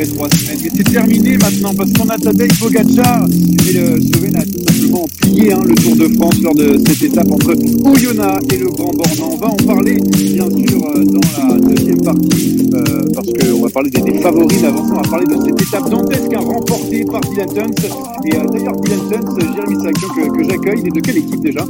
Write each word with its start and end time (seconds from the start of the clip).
duré 0.00 0.16
trois 0.16 0.28
semaines. 0.30 0.58
Mais 0.62 0.70
c'est 0.74 0.92
terminé 0.92 1.36
maintenant 1.36 1.74
parce 1.74 1.92
qu'on 1.92 2.08
a 2.08 2.18
Tadej 2.18 2.58
Pogacar 2.58 3.26
et 3.68 3.72
le 3.72 4.00
Slovène 4.00 4.36
a 4.36 4.44
tout 4.44 4.64
simplement 4.66 5.06
plié 5.20 5.52
hein, 5.52 5.60
le 5.66 5.74
Tour 5.74 5.96
de 5.96 6.14
France 6.14 6.40
lors 6.42 6.54
de 6.54 6.78
cette 6.86 7.02
étape 7.02 7.30
entre 7.30 7.54
Oyonnax 7.54 8.54
et 8.54 8.58
le 8.58 8.66
Grand 8.66 8.92
Bornand. 8.92 9.30
On 9.32 9.36
va 9.36 9.46
en 9.48 9.56
parler 9.56 9.96
bien 9.96 10.48
sûr 10.48 10.84
euh, 10.86 11.04
dans 11.04 11.48
la 11.48 11.58
deuxième 11.58 12.00
partie 12.00 12.70
euh, 12.74 13.02
parce 13.14 13.28
qu'on 13.32 13.60
va 13.60 13.68
parler 13.68 13.90
des, 13.90 14.02
des 14.02 14.18
favoris. 14.20 14.60
Mais 14.60 14.68
avant 14.68 14.86
ça, 14.86 14.92
on 14.94 15.02
va 15.02 15.08
parler 15.08 15.26
de 15.26 15.44
cette 15.44 15.62
étape 15.62 15.90
dantesque 15.90 16.32
hein, 16.34 16.40
remportée 16.40 17.04
par 17.04 17.20
Dylan 17.20 17.48
Tuns. 17.48 17.88
Et 18.26 18.36
euh, 18.36 18.44
d'ailleurs, 18.46 18.76
Dylan 18.76 19.00
Tuns, 19.10 19.54
Jérémy 19.54 19.82
Sakian 19.82 20.08
que, 20.08 20.36
que 20.36 20.44
j'accueille. 20.48 20.80
Il 20.82 20.88
est 20.88 20.96
de 20.96 21.00
quelle 21.00 21.18
équipe 21.18 21.40
déjà? 21.40 21.64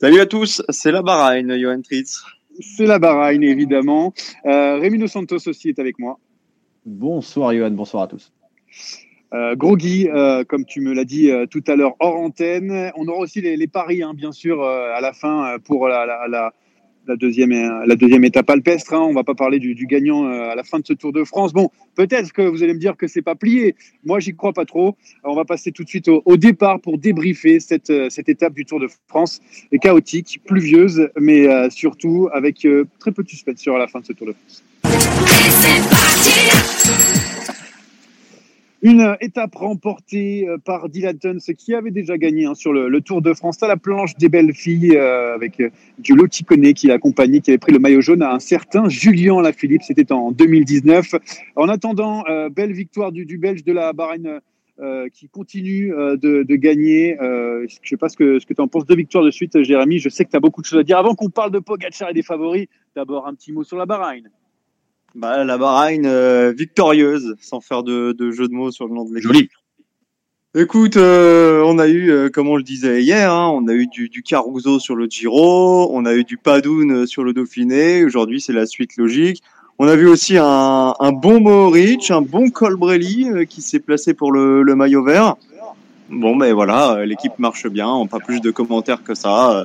Salut 0.00 0.20
à 0.20 0.26
tous, 0.26 0.62
c'est 0.68 0.90
la 0.90 1.02
Bahreïn, 1.02 1.56
Johan 1.60 1.80
Tritz. 1.80 2.22
C'est 2.60 2.86
la 2.86 2.98
Bahreïn 2.98 3.42
évidemment. 3.42 4.12
Euh, 4.46 4.78
Rémi 4.78 4.98
Dos 4.98 5.06
Santos 5.06 5.38
aussi 5.46 5.68
est 5.68 5.78
avec 5.78 5.98
moi. 5.98 6.18
Bonsoir 6.84 7.54
Johan, 7.54 7.70
bonsoir 7.70 8.02
à 8.02 8.06
tous. 8.08 8.32
Euh, 9.32 9.54
gros 9.54 9.76
Guy, 9.76 10.08
euh, 10.08 10.42
comme 10.44 10.64
tu 10.64 10.80
me 10.80 10.92
l'as 10.92 11.04
dit 11.04 11.30
euh, 11.30 11.46
tout 11.46 11.62
à 11.68 11.76
l'heure 11.76 11.94
hors 12.00 12.16
antenne, 12.16 12.90
on 12.96 13.06
aura 13.06 13.20
aussi 13.20 13.40
les, 13.40 13.66
paris, 13.68 14.02
hein, 14.02 14.14
bien 14.14 14.32
sûr, 14.32 14.62
à 14.64 15.00
la 15.00 15.12
fin 15.12 15.58
pour 15.64 15.86
la, 15.86 16.52
deuxième, 17.16 18.24
étape 18.24 18.50
alpestre. 18.50 18.94
Hein. 18.94 19.00
On 19.00 19.14
va 19.14 19.22
pas 19.22 19.36
parler 19.36 19.60
du, 19.60 19.86
gagnant 19.86 20.26
à 20.26 20.56
la 20.56 20.64
fin 20.64 20.80
de 20.80 20.86
ce 20.86 20.92
Tour 20.92 21.12
de 21.12 21.22
France. 21.22 21.52
Bon, 21.52 21.70
peut-être 21.94 22.32
que 22.32 22.42
vous 22.42 22.64
allez 22.64 22.74
me 22.74 22.80
dire 22.80 22.96
que 22.96 23.06
c'est 23.06 23.22
pas 23.22 23.36
plié. 23.36 23.76
Moi, 24.04 24.18
j'y 24.18 24.34
crois 24.34 24.52
pas 24.52 24.64
trop. 24.64 24.96
On 25.22 25.36
va 25.36 25.44
passer 25.44 25.70
tout 25.70 25.84
de 25.84 25.88
suite 25.88 26.08
au, 26.08 26.36
départ 26.36 26.80
pour 26.80 26.98
débriefer 26.98 27.60
cette, 27.60 27.92
cette 28.10 28.28
étape 28.28 28.54
du 28.54 28.66
Tour 28.66 28.80
de 28.80 28.88
France, 29.06 29.40
chaotique, 29.80 30.40
pluvieuse, 30.44 31.08
mais 31.18 31.70
surtout 31.70 32.28
avec 32.32 32.66
très 32.98 33.12
peu 33.12 33.22
de 33.22 33.28
suspense 33.28 33.60
sur 33.60 33.78
la 33.78 33.86
fin 33.86 34.00
de 34.00 34.06
ce 34.06 34.12
Tour 34.12 34.26
de 34.26 34.32
France. 34.32 34.64
Une 38.84 39.16
étape 39.20 39.54
remportée 39.54 40.48
euh, 40.48 40.58
par 40.58 40.88
Dylan 40.88 41.16
Tuns 41.16 41.54
qui 41.56 41.72
avait 41.72 41.92
déjà 41.92 42.18
gagné 42.18 42.46
hein, 42.46 42.56
sur 42.56 42.72
le, 42.72 43.00
Tour 43.00 43.22
de 43.22 43.32
France 43.32 43.62
à 43.62 43.68
la 43.68 43.76
planche 43.76 44.16
des 44.16 44.28
belles 44.28 44.52
filles 44.52 44.96
euh, 44.96 45.36
avec 45.36 45.60
euh, 45.60 45.70
du 45.98 46.16
Loticone 46.16 46.72
qui 46.72 46.88
l'accompagnait, 46.88 47.40
qui 47.40 47.52
avait 47.52 47.58
pris 47.58 47.70
le 47.70 47.78
maillot 47.78 48.00
jaune 48.00 48.22
à 48.22 48.32
un 48.32 48.40
certain 48.40 48.88
Julien 48.88 49.40
Lafilippe. 49.40 49.82
C'était 49.82 50.10
en 50.10 50.32
2019. 50.32 51.14
En 51.54 51.68
attendant, 51.68 52.24
euh, 52.28 52.48
belle 52.48 52.72
victoire 52.72 53.12
du, 53.12 53.38
Belge 53.38 53.62
de 53.62 53.72
la 53.72 53.92
Bahreïn 53.92 54.40
euh, 54.80 55.08
qui 55.10 55.28
continue 55.28 55.94
euh, 55.94 56.16
de, 56.16 56.56
gagner. 56.56 57.20
Euh, 57.20 57.66
je 57.68 57.76
ne 57.76 57.86
sais 57.86 57.96
pas 57.98 58.08
ce 58.08 58.16
que, 58.16 58.40
ce 58.40 58.46
que 58.46 58.54
tu 58.54 58.60
en 58.60 58.68
penses. 58.68 58.86
Deux 58.86 58.96
victoires 58.96 59.22
de 59.22 59.30
suite, 59.30 59.62
Jérémy. 59.62 59.98
Je 59.98 60.08
sais 60.08 60.24
que 60.24 60.30
tu 60.30 60.36
as 60.36 60.40
beaucoup 60.40 60.60
de 60.60 60.66
choses 60.66 60.80
à 60.80 60.82
dire. 60.82 60.98
Avant 60.98 61.14
qu'on 61.14 61.28
parle 61.28 61.52
de 61.52 61.58
Pogacar 61.60 62.08
et 62.08 62.14
des 62.14 62.22
favoris, 62.22 62.66
d'abord 62.96 63.28
un 63.28 63.34
petit 63.34 63.52
mot 63.52 63.64
sur 63.64 63.76
la 63.76 63.84
Bahreïn. 63.86 64.28
Bah, 65.14 65.44
la 65.44 65.58
Bahreïn 65.58 66.06
euh, 66.06 66.52
victorieuse, 66.56 67.36
sans 67.40 67.60
faire 67.60 67.82
de, 67.82 68.12
de 68.12 68.30
jeu 68.30 68.48
de 68.48 68.54
mots 68.54 68.70
sur 68.70 68.86
le 68.88 68.94
nom 68.94 69.04
de 69.04 69.14
l'équipe. 69.14 69.30
Joli. 69.30 69.48
Écoute, 70.54 70.96
euh, 70.96 71.62
on 71.64 71.78
a 71.78 71.88
eu, 71.88 72.10
euh, 72.10 72.28
comme 72.28 72.48
on 72.48 72.56
le 72.56 72.62
disait 72.62 73.02
hier, 73.02 73.32
hein, 73.32 73.48
on 73.54 73.68
a 73.68 73.74
eu 73.74 73.86
du, 73.86 74.08
du 74.08 74.22
Caruso 74.22 74.78
sur 74.78 74.96
le 74.96 75.06
Giro, 75.06 75.90
on 75.92 76.04
a 76.04 76.14
eu 76.14 76.24
du 76.24 76.36
Padoun 76.36 77.06
sur 77.06 77.24
le 77.24 77.32
Dauphiné. 77.32 78.04
Aujourd'hui, 78.04 78.40
c'est 78.40 78.52
la 78.52 78.66
suite 78.66 78.96
logique. 78.96 79.42
On 79.78 79.88
a 79.88 79.96
vu 79.96 80.06
aussi 80.06 80.36
un, 80.38 80.94
un 80.98 81.12
bon 81.12 81.40
Mohoric, 81.40 82.10
un 82.10 82.20
bon 82.20 82.50
Colbrelli 82.50 83.46
qui 83.48 83.62
s'est 83.62 83.80
placé 83.80 84.12
pour 84.12 84.30
le, 84.30 84.62
le 84.62 84.74
maillot 84.74 85.02
vert. 85.02 85.36
Bon, 86.12 86.36
ben 86.36 86.52
voilà, 86.52 86.96
euh, 86.96 87.06
l'équipe 87.06 87.38
marche 87.38 87.66
bien, 87.66 88.06
pas 88.06 88.18
plus 88.18 88.42
de 88.42 88.50
commentaires 88.50 89.02
que 89.02 89.14
ça. 89.14 89.60
Euh, 89.60 89.64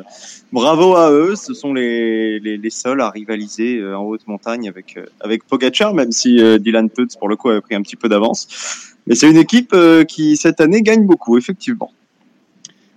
Bravo 0.54 0.96
à 0.96 1.12
eux, 1.12 1.36
ce 1.36 1.54
sont 1.54 1.74
les, 1.74 2.40
les, 2.40 2.70
seuls 2.70 3.02
à 3.02 3.10
rivaliser 3.10 3.80
euh, 3.80 3.98
en 3.98 4.04
haute 4.04 4.26
montagne 4.28 4.70
avec, 4.70 4.98
avec 5.20 5.44
Pogacar, 5.46 5.94
même 5.94 6.14
si 6.14 6.42
Dylan 6.60 6.90
Putz, 6.90 7.18
pour 7.18 7.28
le 7.28 7.36
coup, 7.36 7.50
avait 7.50 7.60
pris 7.60 7.76
un 7.76 7.82
petit 7.82 7.98
peu 7.98 8.08
d'avance. 8.08 8.96
Mais 9.08 9.16
c'est 9.16 9.30
une 9.30 9.36
équipe 9.36 9.76
qui, 10.08 10.38
cette 10.38 10.62
année, 10.62 10.82
gagne 10.82 11.06
beaucoup, 11.06 11.38
effectivement. 11.38 11.92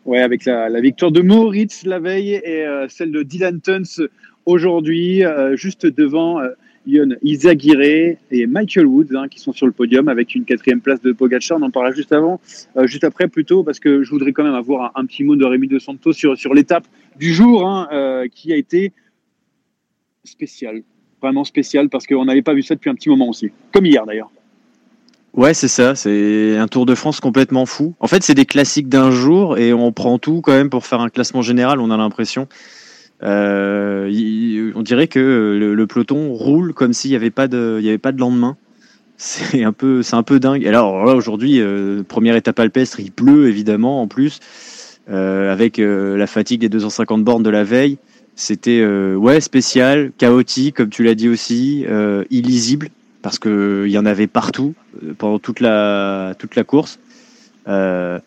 Ouais, 0.04 0.20
avec 0.20 0.44
la, 0.44 0.80
victoire 0.80 1.10
de 1.10 1.20
Moritz 1.20 1.82
la 1.84 1.98
veille 1.98 2.34
et 2.34 2.64
celle 2.88 3.10
de 3.10 3.24
Dylan 3.24 3.60
Tuns 3.60 4.06
aujourd'hui, 4.46 5.24
juste 5.54 5.86
devant 5.86 6.38
Yon 6.86 7.16
Izaguirre 7.22 8.16
et 8.30 8.46
Michael 8.46 8.86
Woods 8.86 9.14
hein, 9.14 9.28
qui 9.28 9.38
sont 9.38 9.52
sur 9.52 9.66
le 9.66 9.72
podium 9.72 10.08
avec 10.08 10.34
une 10.34 10.44
quatrième 10.44 10.80
place 10.80 11.00
de 11.00 11.12
Pogacar. 11.12 11.58
On 11.58 11.62
en 11.62 11.70
parlera 11.70 11.94
juste 11.94 12.12
avant, 12.12 12.40
euh, 12.76 12.86
juste 12.86 13.04
après 13.04 13.28
plutôt, 13.28 13.62
parce 13.62 13.78
que 13.78 14.02
je 14.02 14.10
voudrais 14.10 14.32
quand 14.32 14.44
même 14.44 14.54
avoir 14.54 14.92
un, 14.94 15.04
petit 15.04 15.22
mot 15.22 15.36
de 15.36 15.44
Rémi 15.44 15.68
De 15.68 15.78
Santos 15.78 16.12
sur, 16.12 16.36
sur 16.38 16.54
l'étape 16.54 16.86
du 17.18 17.34
jour 17.34 17.68
hein, 17.68 17.88
euh, 17.92 18.28
qui 18.28 18.52
a 18.52 18.56
été 18.56 18.92
spéciale, 20.24 20.82
vraiment 21.20 21.44
spéciale, 21.44 21.88
parce 21.88 22.06
qu'on 22.06 22.24
n'avait 22.24 22.42
pas 22.42 22.54
vu 22.54 22.62
ça 22.62 22.74
depuis 22.74 22.90
un 22.90 22.94
petit 22.94 23.08
moment 23.08 23.28
aussi, 23.28 23.50
comme 23.72 23.86
hier 23.86 24.06
d'ailleurs. 24.06 24.30
Ouais, 25.32 25.54
c'est 25.54 25.68
ça. 25.68 25.94
C'est 25.94 26.56
un 26.56 26.66
Tour 26.66 26.86
de 26.86 26.94
France 26.94 27.20
complètement 27.20 27.64
fou. 27.64 27.94
En 28.00 28.08
fait, 28.08 28.22
c'est 28.22 28.34
des 28.34 28.46
classiques 28.46 28.88
d'un 28.88 29.12
jour 29.12 29.58
et 29.58 29.72
on 29.72 29.92
prend 29.92 30.18
tout 30.18 30.40
quand 30.40 30.52
même 30.52 30.70
pour 30.70 30.84
faire 30.84 31.00
un 31.00 31.08
classement 31.08 31.40
général. 31.40 31.78
On 31.80 31.90
a 31.90 31.96
l'impression. 31.96 32.48
Euh, 33.22 34.72
on 34.74 34.82
dirait 34.82 35.08
que 35.08 35.18
le, 35.58 35.74
le 35.74 35.86
peloton 35.86 36.32
roule 36.32 36.72
comme 36.72 36.92
s'il 36.92 37.10
n'y 37.10 37.16
avait 37.16 37.30
pas 37.30 37.48
de, 37.48 37.80
y 37.82 37.88
avait 37.88 37.98
pas 37.98 38.12
de 38.12 38.18
lendemain. 38.18 38.56
C'est 39.16 39.64
un 39.64 39.72
peu, 39.72 40.02
c'est 40.02 40.16
un 40.16 40.22
dingue. 40.22 40.66
Alors 40.66 41.04
là, 41.04 41.14
aujourd'hui, 41.14 41.60
euh, 41.60 42.02
première 42.02 42.36
étape 42.36 42.58
alpestre, 42.58 43.00
il 43.00 43.12
pleut 43.12 43.48
évidemment 43.48 44.00
en 44.00 44.08
plus, 44.08 44.40
euh, 45.10 45.52
avec 45.52 45.78
euh, 45.78 46.16
la 46.16 46.26
fatigue 46.26 46.62
des 46.62 46.70
250 46.70 47.22
bornes 47.22 47.42
de 47.42 47.50
la 47.50 47.62
veille. 47.62 47.98
C'était 48.34 48.80
euh, 48.80 49.16
ouais 49.16 49.42
spécial, 49.42 50.12
chaotique, 50.16 50.76
comme 50.76 50.88
tu 50.88 51.02
l'as 51.02 51.14
dit 51.14 51.28
aussi, 51.28 51.84
euh, 51.86 52.24
illisible 52.30 52.88
parce 53.20 53.38
que 53.38 53.84
il 53.86 53.92
y 53.92 53.98
en 53.98 54.06
avait 54.06 54.26
partout 54.26 54.74
euh, 55.04 55.12
pendant 55.16 55.38
toute 55.38 55.60
la 55.60 56.34
course. 56.66 56.98
Euh, 57.68 58.18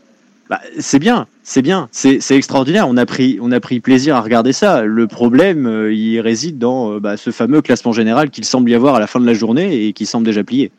bah, 0.50 0.60
c'est 0.78 1.00
bien, 1.00 1.28
c'est 1.42 1.62
bien, 1.62 1.88
c'est 1.92 2.20
extraordinaire. 2.32 2.88
On 2.88 2.98
a 2.98 3.06
pris, 3.06 3.38
on 3.42 3.52
a 3.52 3.60
pris 3.60 3.80
plaisir 3.80 4.16
à 4.16 4.22
regarder 4.22 4.52
ça. 4.52 4.84
Le 4.84 5.08
problème, 5.08 5.66
euh, 5.66 5.94
il 5.94 6.20
réside 6.20 6.58
dans 6.58 6.94
euh, 6.94 7.00
bah, 7.00 7.16
ce 7.16 7.32
fameux 7.32 7.62
classement 7.62 7.94
général 7.94 8.30
qu'il 8.30 8.44
semble 8.44 8.70
y 8.70 8.76
avoir 8.76 8.96
à 8.96 9.00
la 9.00 9.08
fin 9.08 9.20
de 9.20 9.26
la 9.26 9.34
journée 9.34 9.86
et 9.86 9.94
qui 9.94 10.06
semble 10.06 10.26
déjà 10.26 10.44
plié. 10.44 10.72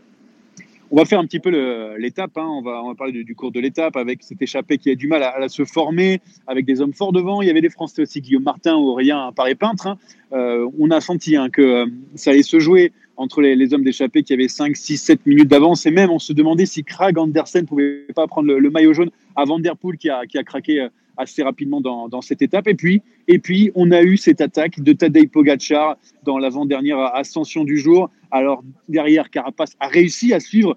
On 0.90 0.96
va 0.96 1.06
faire 1.06 1.19
un 1.19 1.25
petit 1.25 1.40
peu 1.40 1.50
l'étape. 1.99 2.37
Hein. 2.37 2.46
On, 2.46 2.62
va, 2.62 2.82
on 2.84 2.88
va 2.88 2.94
parler 2.94 3.25
du, 3.25 3.34
cours 3.34 3.50
de 3.50 3.58
l'étape 3.58 3.96
avec 3.96 4.22
cet 4.22 4.40
échappé 4.43 4.78
qui 4.78 4.90
a 4.90 4.94
du 4.94 5.08
mal 5.08 5.22
à, 5.22 5.49
se 5.49 5.64
former, 5.64 6.20
avec 6.46 6.67
des 6.67 6.81
hommes 6.81 6.93
forts 6.93 7.10
devant. 7.10 7.43
Il 7.43 7.49
y 7.49 7.50
avait 7.50 7.62
des 7.62 7.70
Français 7.70 8.02
aussi, 8.02 8.20
Guillaume 8.20 8.44
Martin, 8.44 8.75
Aurélien 8.76 9.32
Paré 9.34 9.56
Peintre. 9.56 9.88
Hein. 9.88 9.99
Euh, 10.32 10.69
on 10.78 10.90
a 10.90 11.00
senti 11.00 11.37
hein, 11.37 11.49
que 11.50 11.87
ça 12.14 12.31
allait 12.31 12.43
se 12.43 12.60
jouer 12.60 12.93
entre 13.17 13.40
les, 13.40 13.75
hommes 13.75 13.84
d'échappée 13.84 14.22
qui 14.22 14.32
avaient 14.32 14.49
5, 14.49 14.76
6, 14.76 14.99
7 14.99 15.26
minutes 15.26 15.49
d'avance. 15.49 15.87
Et 15.87 15.90
même, 15.90 16.10
on 16.10 16.19
se 16.19 16.32
demandait 16.32 16.67
si 16.67 16.84
Krag 16.84 17.19
Andersen 17.19 17.67
pouvait 17.67 18.06
pas 18.14 18.26
prendre 18.26 18.52
le, 18.52 18.70
maillot 18.70 18.93
jaune 18.93 19.10
à 19.36 19.44
Van 19.44 19.60
qui 19.98 20.10
a, 20.10 20.26
qui 20.26 20.38
a 20.38 20.42
craqué 20.42 20.81
euh, 20.81 20.88
assez 21.16 21.42
rapidement 21.42 21.81
dans, 21.81 22.08
dans, 22.08 22.20
cette 22.20 22.42
étape. 22.42 22.66
Et 22.69 22.75
puis, 22.75 23.02
et 23.28 23.38
puis, 23.38 23.70
on 23.75 23.90
a 23.92 24.02
eu 24.02 24.16
cette 24.16 24.40
attaque 24.40 24.81
de 24.81 24.92
Tadej 24.92 25.28
Pogacar 25.28 25.96
dans 26.25 26.38
l'avant-dernière 26.38 26.98
ascension 27.14 27.64
du 27.64 27.78
jour. 27.78 28.10
Alors, 28.31 28.64
derrière, 28.88 29.31
Carapace 29.31 29.76
a 29.81 29.88
réussi 29.88 30.32
à 30.34 30.40
suivre 30.40 30.76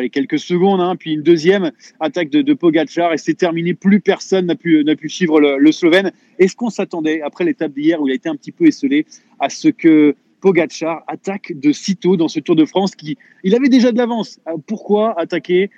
les 0.00 0.10
quelques 0.10 0.38
secondes, 0.38 0.80
hein, 0.80 0.94
puis 0.96 1.14
une 1.14 1.22
deuxième 1.22 1.72
attaque 1.98 2.30
de, 2.30 2.54
Pogacar 2.54 3.12
et 3.12 3.18
c'est 3.18 3.34
terminé. 3.34 3.74
Plus 3.74 4.00
personne 4.00 4.46
n'a 4.46 4.54
pu, 4.54 4.84
n'a 4.84 4.94
pu 4.94 5.08
suivre 5.08 5.40
le, 5.40 5.58
le 5.58 5.72
Slovène. 5.72 6.12
Est-ce 6.38 6.54
qu'on 6.54 6.70
s'attendait, 6.70 7.22
après 7.22 7.44
l'étape 7.44 7.72
d'hier 7.72 8.00
où 8.00 8.06
il 8.06 8.12
a 8.12 8.14
été 8.14 8.28
un 8.28 8.36
petit 8.36 8.52
peu 8.52 8.66
esselé, 8.66 9.06
à 9.40 9.48
ce 9.48 9.68
que 9.68 10.14
Pogacar 10.40 11.02
attaque 11.06 11.52
de 11.54 11.72
sitôt 11.72 12.16
dans 12.16 12.28
ce 12.28 12.38
Tour 12.38 12.54
de 12.54 12.66
France 12.66 12.94
qui 12.94 13.16
il 13.44 13.54
avait 13.54 13.70
déjà 13.70 13.92
de 13.92 13.96
l'avance. 13.98 14.38
Euh, 14.46 14.58
pourquoi 14.66 15.18
attaquer 15.18 15.70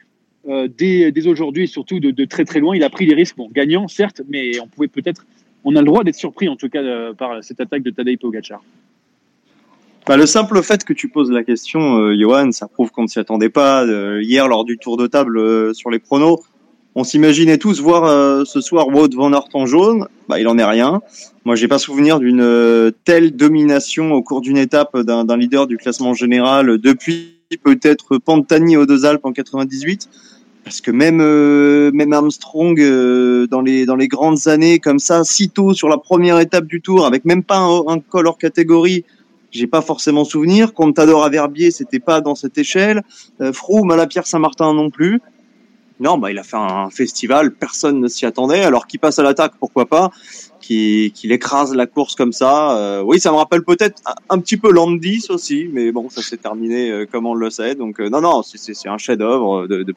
euh, 0.48 0.68
dès, 0.68 1.26
aujourd'hui 1.26 1.64
et 1.64 1.66
surtout 1.66 2.00
de, 2.00 2.24
très 2.24 2.44
très 2.44 2.60
loin 2.60 2.76
Il 2.76 2.84
a 2.84 2.90
pris 2.90 3.06
des 3.06 3.14
risques, 3.14 3.36
bon, 3.36 3.48
gagnant 3.52 3.88
certes, 3.88 4.22
mais 4.28 4.58
on 4.60 4.66
pouvait 4.66 4.88
peut-être, 4.88 5.26
on 5.64 5.76
a 5.76 5.80
le 5.80 5.86
droit 5.86 6.04
d'être 6.04 6.16
surpris 6.16 6.48
en 6.48 6.56
tout 6.56 6.68
cas 6.68 6.82
euh, 6.82 7.12
par 7.12 7.42
cette 7.42 7.60
attaque 7.60 7.82
de 7.82 7.90
Tadej 7.90 8.18
Pogacar. 8.18 8.62
Bah, 10.06 10.16
le 10.16 10.26
simple 10.26 10.62
fait 10.62 10.84
que 10.84 10.92
tu 10.92 11.08
poses 11.08 11.32
la 11.32 11.42
question, 11.42 12.12
Johan, 12.12 12.52
ça 12.52 12.68
prouve 12.68 12.92
qu'on 12.92 13.02
ne 13.02 13.08
s'y 13.08 13.18
attendait 13.18 13.48
pas. 13.48 13.84
hier, 14.20 14.46
lors 14.46 14.64
du 14.64 14.78
tour 14.78 14.96
de 14.96 15.08
table 15.08 15.74
sur 15.74 15.90
les 15.90 15.98
pronos, 15.98 16.38
on 16.98 17.04
s'imaginait 17.04 17.58
tous 17.58 17.82
voir 17.82 18.04
euh, 18.04 18.46
ce 18.46 18.62
soir 18.62 18.88
Wout 18.88 19.14
van 19.14 19.30
Aert 19.34 19.48
en 19.52 19.66
jaune. 19.66 20.08
Bah, 20.30 20.40
il 20.40 20.48
en 20.48 20.56
est 20.56 20.64
rien. 20.64 21.02
Moi, 21.44 21.54
j'ai 21.54 21.68
pas 21.68 21.78
souvenir 21.78 22.18
d'une 22.20 22.40
euh, 22.40 22.90
telle 23.04 23.36
domination 23.36 24.12
au 24.12 24.22
cours 24.22 24.40
d'une 24.40 24.56
étape 24.56 24.96
d'un 25.00 25.36
leader 25.36 25.66
du 25.66 25.76
classement 25.76 26.14
général 26.14 26.78
depuis 26.78 27.34
peut-être 27.62 28.16
Pantani 28.16 28.78
aux 28.78 28.86
deux 28.86 29.04
Alpes 29.04 29.26
en 29.26 29.32
98. 29.32 30.08
Parce 30.66 30.80
que 30.80 30.90
même 30.90 31.20
euh, 31.20 31.92
même 31.92 32.12
Armstrong 32.12 32.76
dans 33.48 33.60
les 33.60 33.86
dans 33.86 33.94
les 33.94 34.08
grandes 34.08 34.48
années 34.48 34.80
comme 34.80 34.98
ça, 34.98 35.22
si 35.22 35.48
tôt 35.48 35.74
sur 35.74 35.88
la 35.88 35.96
première 35.96 36.40
étape 36.40 36.66
du 36.66 36.82
Tour, 36.82 37.06
avec 37.06 37.24
même 37.24 37.44
pas 37.44 37.58
un, 37.58 37.86
un 37.86 38.00
col 38.00 38.26
hors 38.26 38.36
catégorie, 38.36 39.04
j'ai 39.52 39.68
pas 39.68 39.80
forcément 39.80 40.24
souvenir. 40.24 40.74
Contador 40.74 41.24
à 41.24 41.28
Verbier, 41.28 41.70
c'était 41.70 42.00
pas 42.00 42.20
dans 42.20 42.34
cette 42.34 42.58
échelle. 42.58 43.04
Froome 43.52 43.92
à 43.92 43.96
la 43.96 44.08
Pierre 44.08 44.26
Saint-Martin 44.26 44.74
non 44.74 44.90
plus. 44.90 45.20
Non, 45.98 46.18
bah, 46.18 46.30
il 46.30 46.38
a 46.38 46.42
fait 46.42 46.56
un 46.56 46.90
festival, 46.90 47.52
personne 47.52 48.00
ne 48.00 48.08
s'y 48.08 48.26
attendait. 48.26 48.62
Alors 48.62 48.86
qu'il 48.86 49.00
passe 49.00 49.18
à 49.18 49.22
l'attaque, 49.22 49.52
pourquoi 49.58 49.86
pas 49.86 50.10
Qu'il 50.60 51.32
écrase 51.32 51.74
la 51.74 51.86
course 51.86 52.14
comme 52.14 52.32
ça. 52.32 52.76
Euh, 52.76 53.02
oui, 53.02 53.18
ça 53.18 53.30
me 53.30 53.36
rappelle 53.36 53.62
peut-être 53.62 54.02
un, 54.28 54.38
petit 54.38 54.58
peu 54.58 54.70
Landis 54.70 55.26
aussi, 55.30 55.68
mais 55.72 55.92
bon, 55.92 56.10
ça 56.10 56.22
s'est 56.22 56.36
terminé 56.36 56.90
euh, 56.90 57.06
comme 57.10 57.24
on 57.24 57.34
le 57.34 57.48
sait. 57.48 57.74
Donc 57.74 58.00
euh, 58.00 58.10
non, 58.10 58.20
non, 58.20 58.42
c'est 58.42 58.88
un 58.88 58.98
chef-d'œuvre 58.98 59.66
de, 59.66 59.82
de. 59.82 59.92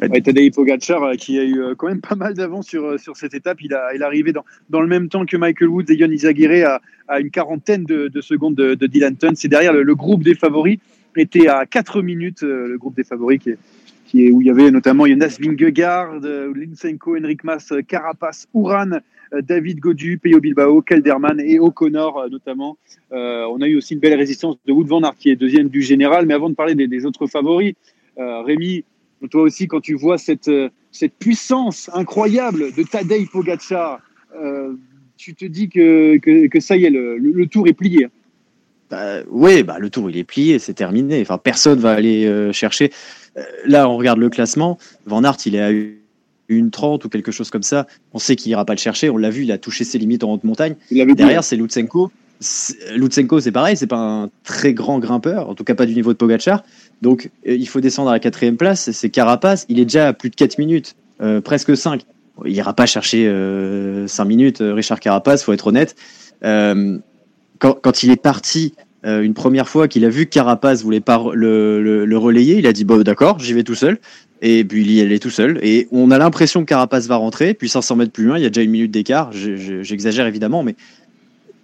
Ouais, 0.00 0.20
Tadej 0.20 0.50
Pogacar 0.52 1.12
qui 1.16 1.38
a 1.38 1.44
eu 1.44 1.74
quand 1.76 1.88
même 1.88 2.00
pas 2.00 2.14
mal 2.14 2.34
d'avance 2.34 2.66
sur, 2.66 3.00
sur 3.00 3.16
cette 3.16 3.34
étape. 3.34 3.62
Il, 3.62 3.72
a, 3.74 3.94
il 3.94 4.02
est 4.02 4.04
arrivé 4.04 4.32
dans, 4.32 4.44
dans 4.68 4.80
le 4.80 4.86
même 4.86 5.08
temps 5.08 5.24
que 5.24 5.36
Michael 5.36 5.68
Woods 5.68 5.84
et 5.88 5.94
Yann 5.94 6.12
Izaguirre 6.12 6.68
à, 6.68 6.80
à 7.08 7.20
une 7.20 7.30
quarantaine 7.30 7.84
de, 7.84 8.08
de 8.08 8.20
secondes 8.20 8.54
de, 8.54 8.74
de 8.74 8.86
Dylan 8.86 9.16
Tun. 9.16 9.32
C'est 9.34 9.48
derrière 9.48 9.72
le, 9.72 9.94
groupe 9.94 10.22
des 10.22 10.34
favoris 10.34 10.78
était 11.16 11.48
à 11.48 11.64
4 11.64 12.02
minutes, 12.02 12.42
le 12.42 12.76
groupe 12.76 12.94
des 12.94 13.04
favoris 13.04 13.38
qui 13.38 13.50
est, 13.50 13.58
qui 14.04 14.26
est, 14.26 14.30
où 14.30 14.42
il 14.42 14.46
y 14.46 14.50
avait 14.50 14.70
notamment 14.70 15.06
Jonas 15.06 15.38
Vingegaard, 15.40 16.20
Linsenko, 16.54 17.16
Enric 17.16 17.42
Mas, 17.42 17.72
Carapace, 17.88 18.46
Uran, 18.54 19.00
David 19.32 19.80
Godu, 19.80 20.18
Peyo 20.18 20.40
Bilbao, 20.40 20.82
Kelderman 20.82 21.40
et 21.40 21.58
O'Connor 21.58 22.18
euh, 22.18 22.28
notamment. 22.28 22.76
Euh, 23.12 23.46
on 23.50 23.60
a 23.60 23.66
eu 23.66 23.76
aussi 23.76 23.94
une 23.94 24.00
belle 24.00 24.14
résistance 24.14 24.56
de 24.66 24.72
Wood 24.72 24.86
van 24.86 25.02
Aert 25.02 25.16
qui 25.18 25.30
est 25.30 25.36
deuxième 25.36 25.68
du 25.68 25.82
général. 25.82 26.26
Mais 26.26 26.34
avant 26.34 26.50
de 26.50 26.54
parler 26.54 26.74
des, 26.74 27.06
autres 27.06 27.26
favoris, 27.26 27.74
euh, 28.18 28.42
Rémi, 28.42 28.84
toi 29.30 29.42
aussi, 29.42 29.66
quand 29.66 29.80
tu 29.80 29.94
vois 29.94 30.18
cette, 30.18 30.50
cette 30.92 31.14
puissance 31.14 31.90
incroyable 31.94 32.72
de 32.74 32.82
Tadej 32.82 33.28
Pogacar, 33.30 34.00
tu 35.16 35.34
te 35.34 35.44
dis 35.44 35.68
que, 35.68 36.18
que, 36.18 36.46
que, 36.46 36.60
ça 36.60 36.76
y 36.76 36.84
est, 36.84 36.90
le, 36.90 37.16
le, 37.16 37.46
tour 37.46 37.66
est 37.66 37.72
plié. 37.72 38.08
Bah, 38.90 39.20
oui, 39.30 39.62
bah, 39.62 39.78
le 39.78 39.88
tour 39.88 40.10
il 40.10 40.16
est 40.18 40.24
plié, 40.24 40.58
c'est 40.58 40.74
terminé. 40.74 41.22
Enfin, 41.22 41.38
personne 41.38 41.78
va 41.78 41.92
aller 41.92 42.52
chercher. 42.52 42.90
Euh, 43.36 43.42
là, 43.66 43.88
on 43.88 43.96
regarde 43.96 44.18
le 44.18 44.30
classement. 44.30 44.78
Van 45.04 45.22
Aert, 45.24 45.36
il 45.46 45.54
est 45.54 45.60
à 45.60 45.70
une 46.48 46.70
30 46.70 47.04
ou 47.04 47.08
quelque 47.08 47.32
chose 47.32 47.50
comme 47.50 47.62
ça. 47.62 47.86
On 48.12 48.18
sait 48.18 48.36
qu'il 48.36 48.50
ira 48.52 48.64
pas 48.64 48.74
le 48.74 48.78
chercher. 48.78 49.10
On 49.10 49.16
l'a 49.16 49.30
vu, 49.30 49.42
il 49.42 49.52
a 49.52 49.58
touché 49.58 49.84
ses 49.84 49.98
limites 49.98 50.24
en 50.24 50.32
haute 50.32 50.44
montagne. 50.44 50.76
Derrière, 50.90 51.44
c'est 51.44 51.56
Lutsenko. 51.56 52.10
Lutsenko, 52.94 53.40
c'est 53.40 53.52
pareil, 53.52 53.76
c'est 53.76 53.86
pas 53.86 53.98
un 53.98 54.30
très 54.44 54.74
grand 54.74 54.98
grimpeur, 54.98 55.48
en 55.48 55.54
tout 55.54 55.64
cas 55.64 55.74
pas 55.74 55.86
du 55.86 55.94
niveau 55.94 56.12
de 56.12 56.18
Pogachar. 56.18 56.62
Donc, 57.02 57.30
euh, 57.46 57.54
il 57.54 57.68
faut 57.68 57.80
descendre 57.80 58.10
à 58.10 58.12
la 58.12 58.20
quatrième 58.20 58.56
place. 58.56 58.90
C'est 58.90 59.10
Carapace. 59.10 59.66
Il 59.68 59.78
est 59.78 59.84
déjà 59.84 60.08
à 60.08 60.12
plus 60.12 60.30
de 60.30 60.34
4 60.34 60.58
minutes, 60.58 60.96
euh, 61.20 61.40
presque 61.40 61.76
5. 61.76 62.02
Il 62.44 62.52
ira 62.54 62.74
pas 62.74 62.84
chercher 62.84 63.24
5 64.06 64.24
minutes, 64.26 64.58
Richard 64.60 65.00
Carapace, 65.00 65.42
faut 65.42 65.54
être 65.54 65.68
honnête. 65.68 65.96
Quand, 67.58 68.02
il 68.02 68.10
est 68.10 68.20
parti 68.20 68.74
euh, 69.06 69.22
une 69.22 69.34
première 69.34 69.68
fois 69.68 69.88
qu'il 69.88 70.04
a 70.04 70.08
vu 70.08 70.26
que 70.26 70.30
Carapace 70.30 70.82
voulait 70.82 71.00
pas 71.00 71.22
le, 71.32 72.04
le, 72.04 72.18
relayer, 72.18 72.58
il 72.58 72.66
a 72.66 72.72
dit 72.72 72.84
bon 72.84 73.02
d'accord, 73.02 73.38
j'y 73.38 73.52
vais 73.52 73.62
tout 73.62 73.74
seul. 73.74 73.98
Et 74.42 74.64
puis 74.64 74.82
il 74.82 74.92
y 74.92 75.00
allait 75.00 75.18
tout 75.18 75.30
seul. 75.30 75.58
Et 75.62 75.88
on 75.92 76.10
a 76.10 76.18
l'impression 76.18 76.60
que 76.60 76.66
Carapace 76.66 77.06
va 77.06 77.16
rentrer. 77.16 77.54
Puis 77.54 77.68
500 77.68 77.96
mètres 77.96 78.12
plus 78.12 78.24
loin, 78.24 78.36
il 78.38 78.42
y 78.42 78.46
a 78.46 78.50
déjà 78.50 78.62
une 78.62 78.70
minute 78.70 78.90
d'écart. 78.90 79.30
J'exagère 79.32 80.26
évidemment, 80.26 80.62
mais 80.62 80.74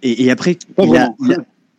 et, 0.03 0.25
et 0.25 0.31
après 0.31 0.57
il 0.77 0.95
a, 0.95 1.15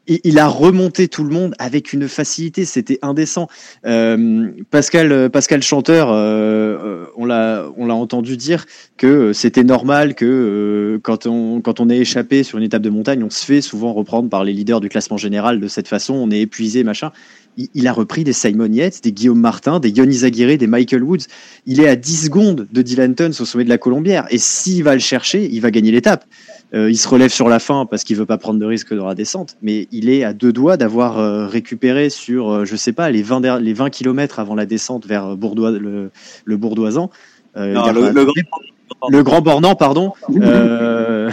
il 0.06 0.38
a 0.38 0.49
remonté 0.49 1.09
tout 1.09 1.25
le 1.25 1.31
monde 1.31 1.55
avec 1.59 1.93
une 1.93 2.09
facilité, 2.09 2.65
c'était 2.65 2.99
indécent. 3.03 3.49
Euh, 3.87 4.50
Pascal, 4.71 5.31
Pascal 5.31 5.62
Chanteur, 5.62 6.11
euh, 6.11 6.15
euh, 6.15 7.06
on 7.17 7.25
l'a, 7.25 7.67
on 7.76 7.87
l'a 7.87 7.94
entendu 7.94 8.37
dire 8.37 8.67
que 8.99 9.32
c'était 9.32 9.65
normal 9.65 10.14
que 10.14 11.00
quand 11.02 11.26
on 11.26 11.61
quand 11.61 11.81
on 11.81 11.88
est 11.88 11.99
échappé 11.99 12.43
sur 12.43 12.59
une 12.59 12.64
étape 12.64 12.83
de 12.83 12.90
montagne, 12.90 13.23
on 13.25 13.31
se 13.31 13.45
fait 13.45 13.62
souvent 13.62 13.95
reprendre 13.95 14.28
par 14.28 14.45
les 14.45 14.52
leaders 14.52 14.81
du 14.81 14.88
classement 14.88 15.16
général 15.16 15.59
de 15.59 15.69
cette 15.69 15.88
façon, 15.88 16.14
on 16.14 16.31
est 16.31 16.40
épuisé, 16.40 16.85
machin. 16.85 17.11
Il, 17.57 17.87
a 17.87 17.93
repris 17.93 18.25
des 18.25 18.33
Simon 18.33 18.66
Yates, 18.73 19.00
des 19.04 19.12
Guillaume 19.12 19.38
Martin, 19.38 19.78
des 19.78 19.90
Yonis 19.90 20.25
Aguirre, 20.25 20.59
des 20.59 20.66
Michael 20.66 21.04
Woods. 21.04 21.26
Il 21.66 21.81
est 21.81 21.87
à 21.87 21.95
10 21.95 22.25
secondes 22.25 22.66
de 22.73 22.83
Dylan 22.83 23.14
Tuns 23.14 23.31
au 23.38 23.45
sommet 23.45 23.62
de 23.62 23.69
la 23.69 23.78
Colombière, 23.78 24.26
et 24.31 24.38
s'il 24.38 24.83
va 24.83 24.95
le 24.95 25.00
chercher, 25.00 25.49
il 25.49 25.61
va 25.61 25.71
gagner 25.71 25.93
l'étape. 25.93 26.25
Euh, 26.73 26.90
il 26.90 26.97
se 26.97 27.06
relève 27.06 27.30
sur 27.30 27.49
la 27.49 27.59
fin 27.59 27.87
parce 27.87 28.02
qu'il 28.04 28.16
veut 28.16 28.26
pas 28.26 28.38
prendre 28.38 28.59
de 28.59 28.64
risque 28.64 28.94
dans 28.94 29.06
la 29.06 29.14
descente, 29.14 29.56
mais 29.62 29.87
il 29.92 30.09
est 30.09 30.25
à 30.25 30.33
deux 30.33 30.52
doigts 30.52 30.76
d'avoir 30.76 31.18
euh, 31.18 31.47
récupéré 31.47 32.11
sur, 32.11 32.50
euh, 32.50 32.64
je 32.64 32.75
sais 32.75 32.92
pas, 32.92 33.11
les 33.11 33.23
20, 33.23 33.61
les 33.61 33.73
20 33.73 33.90
km 33.90 34.40
avant 34.40 34.54
la 34.54 34.66
descente 34.66 35.06
vers 35.06 35.37
Bourdois, 35.37 35.71
le, 35.71 36.11
le 36.44 36.56
Bourdoisan. 36.56 37.11
le, 37.54 39.23
grand... 39.23 39.40
Bornand, 39.40 39.75
pardon. 39.76 40.12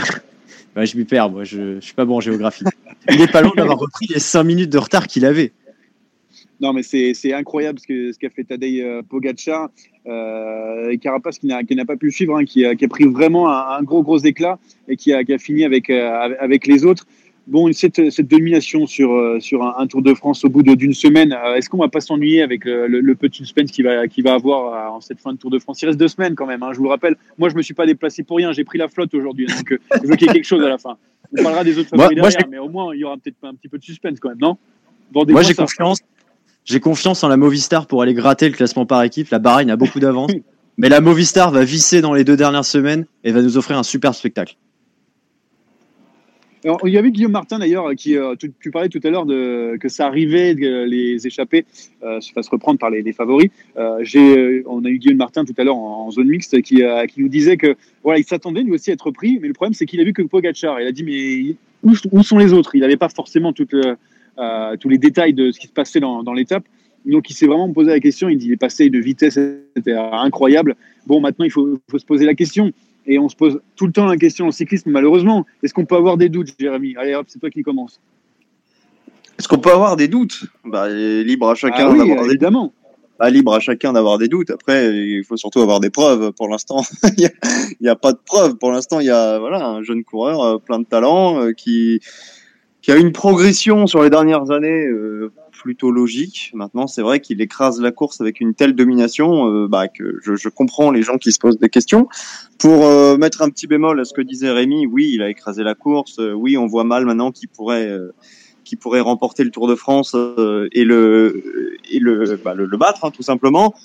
Bah, 0.73 0.85
je 0.85 0.95
m'y 0.95 1.03
perds, 1.03 1.29
moi, 1.29 1.43
je, 1.43 1.75
je 1.75 1.79
suis 1.81 1.93
pas 1.93 2.05
bon 2.05 2.15
en 2.15 2.19
géographie. 2.21 2.63
Il 3.09 3.19
est 3.19 3.29
pas 3.29 3.41
loin 3.41 3.51
d'avoir 3.57 3.77
repris 3.77 4.07
les 4.07 4.19
5 4.19 4.41
minutes 4.43 4.69
de 4.69 4.77
retard 4.77 5.07
qu'il 5.07 5.25
avait. 5.25 5.51
Non, 6.61 6.73
mais 6.73 6.83
c'est 6.83 7.33
incroyable 7.33 7.79
ce 7.79 7.87
qu'a 7.87 8.13
ce 8.13 8.19
qu'a 8.19 8.29
fait 8.29 8.43
Tadej 8.43 9.01
Pogacar. 9.09 9.69
Euh, 10.07 10.97
Carapace 10.97 11.39
qui 11.39 11.47
n'a 11.47 11.85
pas 11.85 11.95
pu 11.95 12.11
suivre, 12.11 12.35
hein, 12.37 12.45
qui, 12.45 12.65
a, 12.65 12.75
qui, 12.75 12.85
a, 12.85 12.87
pris 12.87 13.05
vraiment 13.05 13.49
un, 13.49 13.81
gros 13.83 14.01
gros 14.01 14.17
éclat 14.17 14.57
et 14.87 14.95
qui 14.95 15.13
a, 15.13 15.23
qui 15.23 15.33
a 15.33 15.37
fini 15.37 15.63
avec, 15.63 15.89
euh, 15.89 16.29
avec 16.39 16.67
les 16.67 16.85
autres. 16.85 17.05
Bon, 17.47 17.71
cette, 17.73 18.11
cette 18.11 18.27
domination 18.27 18.85
sur, 18.85 19.13
euh, 19.13 19.39
sur 19.39 19.63
un, 19.63 19.87
Tour 19.87 20.01
de 20.01 20.13
France 20.13 20.45
au 20.45 20.49
bout 20.49 20.63
d'une 20.63 20.93
semaine, 20.93 21.33
euh, 21.33 21.55
est-ce 21.55 21.69
qu'on 21.69 21.77
va 21.77 21.89
pas 21.89 21.99
s'ennuyer 21.99 22.41
avec 22.41 22.65
le, 22.65 22.87
le, 22.87 23.15
petit 23.15 23.39
suspense 23.39 23.71
qu'il 23.71 23.85
va, 23.85 24.07
qui 24.07 24.21
va 24.21 24.35
avoir 24.35 24.93
en 24.93 25.01
cette 25.01 25.19
fin 25.19 25.33
de 25.33 25.37
Tour 25.37 25.49
de 25.49 25.59
France? 25.59 25.81
Il 25.81 25.87
reste 25.87 25.99
deux 25.99 26.07
semaines 26.07 26.35
quand 26.35 26.45
même, 26.45 26.63
hein, 26.63 26.69
je 26.71 26.77
vous 26.77 26.85
le 26.85 26.89
rappelle. 26.89 27.15
Moi, 27.37 27.49
je 27.49 27.55
me 27.55 27.61
suis 27.61 27.73
pas 27.73 27.85
déplacé 27.85 28.23
pour 28.23 28.37
rien, 28.37 28.51
j'ai 28.53 28.63
pris 28.63 28.77
la 28.77 28.87
flotte 28.87 29.13
aujourd'hui, 29.13 29.47
donc 29.47 29.77
je 30.03 30.07
veux 30.07 30.15
qu'il 30.15 30.27
y 30.27 30.29
ait 30.29 30.33
quelque 30.33 30.45
chose 30.45 30.63
à 30.63 30.69
la 30.69 30.77
fin. 30.77 30.97
On 31.37 31.43
parlera 31.43 31.63
des 31.63 31.77
autres 31.77 31.89
favoris 31.89 32.15
derrière, 32.15 32.47
mais 32.49 32.59
au 32.59 32.69
moins, 32.69 32.93
il 32.93 32.99
y 32.99 33.03
aura 33.03 33.17
peut-être 33.17 33.43
un 33.43 33.55
petit 33.55 33.67
peu 33.67 33.77
de 33.77 33.83
suspense 33.83 34.19
quand 34.19 34.29
même, 34.29 34.39
non? 34.39 34.57
Moi, 35.13 35.41
j'ai 35.41 35.53
confiance. 35.53 35.99
J'ai 36.65 36.79
confiance 36.79 37.23
en 37.23 37.27
la 37.27 37.37
Movistar 37.37 37.87
pour 37.87 38.01
aller 38.01 38.13
gratter 38.13 38.47
le 38.47 38.55
classement 38.55 38.85
par 38.85 39.01
équipe. 39.03 39.29
La 39.29 39.39
Bahreïn 39.39 39.69
a 39.69 39.75
beaucoup 39.75 39.99
d'avance. 39.99 40.31
mais 40.77 40.89
la 40.89 41.01
Movistar 41.01 41.51
va 41.51 41.63
visser 41.63 42.01
dans 42.01 42.13
les 42.13 42.23
deux 42.23 42.37
dernières 42.37 42.65
semaines 42.65 43.05
et 43.23 43.31
va 43.31 43.41
nous 43.41 43.57
offrir 43.57 43.77
un 43.77 43.83
super 43.83 44.15
spectacle. 44.15 44.55
il 46.63 46.91
y 46.91 46.97
avait 46.97 47.11
Guillaume 47.11 47.31
Martin 47.31 47.59
d'ailleurs 47.59 47.93
qui 47.95 48.17
euh, 48.17 48.35
tu, 48.35 48.71
parlais 48.71 48.89
tout 48.89 48.99
à 49.03 49.09
l'heure 49.09 49.25
de 49.25 49.77
que 49.79 49.89
ça 49.89 50.07
arrivait 50.07 50.55
que 50.55 50.85
les 50.85 51.27
échappés 51.27 51.65
euh, 52.03 52.21
se 52.21 52.31
fassent 52.31 52.49
reprendre 52.49 52.79
par 52.79 52.89
les, 52.89 53.13
favoris. 53.13 53.49
Euh, 53.77 53.99
j'ai 54.01 54.63
on 54.65 54.85
a 54.85 54.89
eu 54.89 54.97
Guillaume 54.97 55.17
Martin 55.17 55.43
tout 55.45 55.55
à 55.57 55.63
l'heure 55.63 55.77
en, 55.77 56.09
zone 56.11 56.27
mixte 56.27 56.61
qui, 56.61 56.83
qui 57.09 57.21
nous 57.21 57.29
disait 57.29 57.57
que 57.57 57.75
voilà 58.03 58.19
il 58.19 58.25
s'attendait 58.25 58.61
lui 58.61 58.73
aussi 58.73 58.91
à 58.91 58.93
être 58.93 59.11
pris, 59.11 59.39
mais 59.41 59.47
le 59.47 59.53
problème 59.53 59.73
c'est 59.73 59.85
qu'il 59.85 59.99
a 59.99 60.03
vu 60.03 60.13
que 60.13 60.21
Pogacar. 60.21 60.79
Il 60.79 60.87
a 60.87 60.91
dit 60.91 61.03
mais 61.03 61.55
où, 61.83 61.93
où 62.11 62.23
sont 62.23 62.37
les 62.37 62.53
autres? 62.53 62.75
Il 62.75 62.81
n'avait 62.81 62.97
pas 62.97 63.09
forcément 63.09 63.53
toutes, 64.37 64.79
tous 64.79 64.89
les 64.89 64.97
détails 64.97 65.33
de 65.33 65.51
ce 65.51 65.59
qui 65.59 65.67
se 65.67 65.73
passait 65.73 65.99
dans, 65.99 66.23
dans 66.23 66.33
l'étape. 66.33 66.63
Donc 67.05 67.29
il 67.29 67.33
s'est 67.33 67.47
vraiment 67.47 67.71
posé 67.73 67.89
la 67.89 67.99
question. 67.99 68.29
Il 68.29 68.37
dit 68.37 68.47
il 68.47 68.53
est 68.53 68.57
passé 68.57 68.89
de 68.89 68.99
vitesse, 68.99 69.39
c'était 69.75 69.95
incroyable. 69.95 70.75
Bon 71.07 71.19
maintenant 71.19 71.45
il 71.45 71.51
faut, 71.51 71.79
faut 71.89 71.99
se 71.99 72.05
poser 72.05 72.25
la 72.25 72.35
question 72.35 72.71
et 73.05 73.19
on 73.19 73.29
se 73.29 73.35
pose 73.35 73.59
tout 73.75 73.87
le 73.87 73.91
temps 73.91 74.05
la 74.05 74.17
question 74.17 74.47
en 74.47 74.51
cyclisme, 74.51 74.91
malheureusement. 74.91 75.45
Est-ce 75.63 75.73
qu'on 75.73 75.85
peut 75.85 75.95
avoir 75.95 76.17
des 76.17 76.29
doutes, 76.29 76.53
Jérémy? 76.59 76.95
Allez 76.97 77.15
hop, 77.15 77.25
c'est 77.27 77.39
toi 77.39 77.49
qui 77.49 77.63
commence. 77.63 77.99
Est-ce 79.39 79.47
qu'on 79.47 79.57
peut 79.57 79.71
avoir 79.71 79.95
des 79.95 80.07
doutes? 80.07 80.45
Bah, 80.63 80.87
Libre 80.89 81.49
à 81.49 81.55
chacun 81.55 81.89
ah 81.91 81.97
d'avoir 81.97 82.25
évidemment. 82.25 82.65
Des... 82.67 82.71
Bah, 83.19 83.29
libre 83.29 83.53
à 83.53 83.59
chacun 83.59 83.93
d'avoir 83.93 84.17
des 84.17 84.27
doutes. 84.27 84.51
Après, 84.51 84.95
il 84.95 85.23
faut 85.23 85.37
surtout 85.37 85.61
avoir 85.61 85.79
des 85.79 85.89
preuves. 85.89 86.31
Pour 86.33 86.47
l'instant, 86.47 86.83
il 87.17 87.29
n'y 87.81 87.89
a, 87.89 87.95
pas 87.95 88.13
de 88.13 88.19
preuves. 88.23 88.55
Pour 88.55 88.71
l'instant, 88.71 88.99
il 88.99 89.07
y 89.07 89.11
a 89.11 89.39
voilà, 89.39 89.65
un 89.65 89.83
jeune 89.83 90.03
coureur 90.03 90.41
euh, 90.41 90.57
plein 90.57 90.79
de 90.79 90.85
talent 90.85 91.39
euh, 91.41 91.53
qui, 91.53 92.01
qui 92.81 92.91
a 92.91 92.97
une 92.97 93.11
progression 93.11 93.87
sur 93.87 94.01
les 94.03 94.09
dernières 94.09 94.51
années 94.51 94.87
euh, 94.87 95.31
plutôt 95.61 95.91
logique. 95.91 96.51
Maintenant, 96.55 96.87
c'est 96.87 97.03
vrai 97.03 97.19
qu'il 97.19 97.39
écrase 97.39 97.79
la 97.79 97.91
course 97.91 98.19
avec 98.19 98.41
une 98.41 98.55
telle 98.55 98.73
domination 98.73 99.47
euh, 99.47 99.67
bah, 99.67 99.87
que 99.87 100.17
je, 100.23 100.35
je, 100.35 100.49
comprends 100.49 100.89
les 100.89 101.03
gens 101.03 101.17
qui 101.17 101.31
se 101.31 101.37
posent 101.37 101.59
des 101.59 101.69
questions. 101.69 102.07
Pour 102.57 102.87
euh, 102.87 103.15
mettre 103.17 103.43
un 103.43 103.49
petit 103.49 103.67
bémol 103.67 103.99
à 103.99 104.03
ce 104.03 104.13
que 104.13 104.21
disait 104.21 104.49
Rémi, 104.49 104.87
oui, 104.87 105.11
il 105.13 105.21
a 105.21 105.29
écrasé 105.29 105.63
la 105.63 105.75
course. 105.75 106.17
Euh, 106.17 106.33
oui, 106.33 106.57
on 106.57 106.65
voit 106.65 106.83
mal 106.83 107.05
maintenant 107.05 107.31
qu'il 107.31 107.47
pourrait, 107.47 107.95
qui 108.63 108.75
pourrait 108.75 109.01
remporter 109.01 109.43
le 109.43 109.51
Tour 109.51 109.67
de 109.67 109.75
France 109.75 110.15
et 110.71 110.83
le 110.83 111.77
et 111.91 111.99
le, 111.99 112.39
bah, 112.43 112.55
le, 112.55 112.77
battre, 112.77 113.05
hein, 113.05 113.11
tout 113.11 113.23
simplement. 113.23 113.75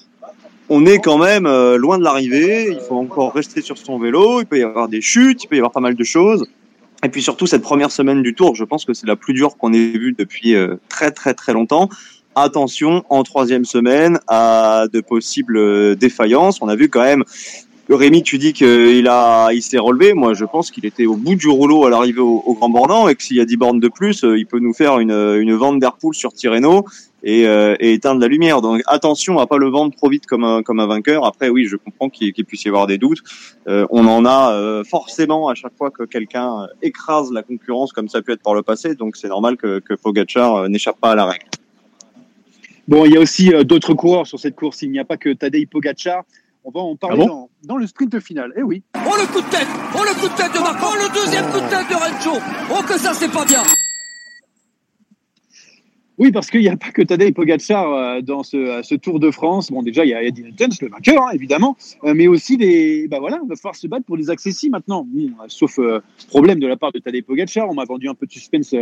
On 0.68 0.86
est 0.86 0.98
quand 0.98 1.18
même 1.18 1.46
loin 1.76 1.98
de 1.98 2.04
l'arrivée. 2.04 2.70
Il 2.72 2.80
faut 2.80 2.96
encore 2.96 3.34
rester 3.34 3.60
sur 3.60 3.76
son 3.76 3.98
vélo. 3.98 4.40
Il 4.40 4.46
peut 4.46 4.58
y 4.58 4.62
avoir 4.62 4.88
des 4.88 5.00
chutes. 5.02 5.44
Il 5.44 5.48
peut 5.48 5.56
y 5.56 5.58
avoir 5.58 5.72
pas 5.72 5.80
mal 5.80 5.94
de 5.94 6.04
choses. 6.04 6.46
Et 7.04 7.08
puis 7.08 7.22
surtout 7.22 7.46
cette 7.46 7.62
première 7.62 7.90
semaine 7.90 8.22
du 8.22 8.34
Tour, 8.34 8.54
je 8.54 8.64
pense 8.64 8.84
que 8.84 8.94
c'est 8.94 9.06
la 9.06 9.16
plus 9.16 9.34
dure 9.34 9.56
qu'on 9.56 9.72
ait 9.72 9.92
vue 9.92 10.14
depuis 10.16 10.54
euh, 10.54 10.76
très 10.88 11.10
très 11.10 11.34
très 11.34 11.52
longtemps. 11.52 11.88
Attention 12.34 13.04
en 13.08 13.22
troisième 13.22 13.64
semaine 13.64 14.18
à 14.28 14.86
de 14.92 15.00
possibles 15.00 15.56
euh, 15.56 15.94
défaillances. 15.94 16.60
On 16.60 16.68
a 16.68 16.76
vu 16.76 16.88
quand 16.88 17.02
même 17.02 17.24
Rémi, 17.88 18.24
tu 18.24 18.38
dis 18.38 18.52
qu'il 18.52 19.06
a, 19.06 19.52
il 19.52 19.62
s'est 19.62 19.78
relevé. 19.78 20.12
Moi, 20.12 20.34
je 20.34 20.44
pense 20.44 20.72
qu'il 20.72 20.84
était 20.86 21.06
au 21.06 21.14
bout 21.14 21.36
du 21.36 21.48
rouleau 21.48 21.84
à 21.84 21.90
l'arrivée 21.90 22.20
au, 22.20 22.54
Grand 22.54 22.68
Bornand 22.68 23.08
et 23.08 23.14
que 23.14 23.22
s'il 23.22 23.36
y 23.36 23.40
a 23.40 23.44
10 23.44 23.56
bornes 23.56 23.80
de 23.80 23.88
plus, 23.88 24.24
euh, 24.24 24.36
il 24.36 24.46
peut 24.46 24.58
nous 24.58 24.74
faire 24.74 24.98
une, 24.98 25.12
une 25.12 25.54
vente 25.54 25.78
d'Airpool 25.78 26.14
sur 26.14 26.32
Tirreno 26.32 26.84
et, 27.26 27.46
euh, 27.46 27.74
et, 27.80 27.92
éteindre 27.92 28.20
la 28.20 28.28
lumière. 28.28 28.62
Donc 28.62 28.80
attention 28.86 29.38
à 29.38 29.46
pas 29.46 29.58
le 29.58 29.68
vendre 29.68 29.94
trop 29.94 30.08
vite 30.08 30.26
comme 30.26 30.44
un, 30.44 30.62
comme 30.62 30.80
un 30.80 30.86
vainqueur. 30.86 31.26
Après, 31.26 31.50
oui, 31.50 31.66
je 31.66 31.76
comprends 31.76 32.08
qu'il 32.08 32.32
puisse 32.32 32.64
y 32.64 32.68
avoir 32.68 32.86
des 32.86 32.96
doutes. 32.96 33.18
Euh, 33.66 33.86
on 33.90 34.06
en 34.06 34.24
a 34.24 34.82
forcément 34.84 35.48
à 35.48 35.54
chaque 35.54 35.76
fois 35.76 35.90
que 35.90 36.04
quelqu'un 36.04 36.68
écrase 36.80 37.32
la 37.32 37.42
concurrence 37.42 37.92
comme 37.92 38.08
ça 38.08 38.18
a 38.18 38.22
pu 38.22 38.32
être 38.32 38.42
par 38.42 38.54
le 38.54 38.62
passé. 38.62 38.94
Donc 38.94 39.16
c'est 39.16 39.28
normal 39.28 39.56
que, 39.56 39.80
que 39.80 39.94
Pogacar 39.94 40.68
n'échappe 40.68 40.98
pas 41.00 41.10
à 41.10 41.14
la 41.16 41.26
règle. 41.26 41.46
Bon, 42.88 43.04
il 43.04 43.12
y 43.12 43.16
a 43.16 43.20
aussi 43.20 43.50
d'autres 43.64 43.94
coureurs 43.94 44.28
sur 44.28 44.38
cette 44.38 44.54
course. 44.54 44.82
Il 44.82 44.92
n'y 44.92 45.00
a 45.00 45.04
pas 45.04 45.16
que 45.16 45.32
Tadej 45.32 45.66
Pogacar. 45.66 46.22
On 46.62 46.70
va 46.70 46.80
en 46.80 46.96
parler 46.96 47.26
ah 47.28 47.46
dans, 47.62 47.76
le 47.76 47.86
sprint 47.86 48.18
final. 48.20 48.52
Eh 48.56 48.62
oui. 48.62 48.82
Oh 48.96 49.14
le 49.20 49.26
coup 49.32 49.40
de 49.40 49.50
tête 49.50 49.68
Oh 49.94 50.02
le 50.02 50.20
coup 50.20 50.28
de 50.28 50.36
tête 50.36 50.52
de 50.52 50.58
Marco 50.58 50.86
Oh 50.90 50.96
le 50.96 51.14
deuxième 51.14 51.44
coup 51.46 51.60
de 51.60 51.68
tête 51.68 51.88
de 51.88 51.94
Rencho 51.94 52.40
Oh 52.70 52.82
que 52.82 52.98
ça 52.98 53.14
c'est 53.14 53.30
pas 53.30 53.44
bien 53.44 53.62
oui, 56.18 56.32
parce 56.32 56.50
qu'il 56.50 56.62
n'y 56.62 56.68
a 56.68 56.76
pas 56.76 56.92
que 56.92 57.02
Tadej 57.02 57.34
Pogacar 57.34 57.92
euh, 57.92 58.20
dans 58.22 58.42
ce, 58.42 58.80
ce, 58.82 58.94
Tour 58.94 59.20
de 59.20 59.30
France. 59.30 59.70
Bon, 59.70 59.82
déjà, 59.82 60.04
il 60.04 60.08
y 60.08 60.14
a 60.14 60.22
Eddie 60.22 60.44
Newtons, 60.44 60.70
le 60.80 60.88
vainqueur, 60.88 61.22
hein, 61.22 61.30
évidemment, 61.34 61.76
euh, 62.04 62.14
mais 62.14 62.26
aussi 62.26 62.56
des. 62.56 63.06
Bah 63.08 63.18
voilà, 63.20 63.38
il 63.42 63.48
va 63.48 63.54
falloir 63.56 63.76
se 63.76 63.86
battre 63.86 64.06
pour 64.06 64.16
les 64.16 64.30
accessibles 64.30 64.72
maintenant. 64.72 65.06
sauf 65.48 65.78
euh, 65.78 66.00
problème 66.28 66.58
de 66.58 66.66
la 66.66 66.76
part 66.76 66.92
de 66.92 67.00
Tadej 67.00 67.22
Pogacar. 67.22 67.68
On 67.68 67.74
m'a 67.74 67.84
vendu 67.84 68.08
un 68.08 68.14
peu 68.14 68.26
de 68.26 68.32
suspense. 68.32 68.74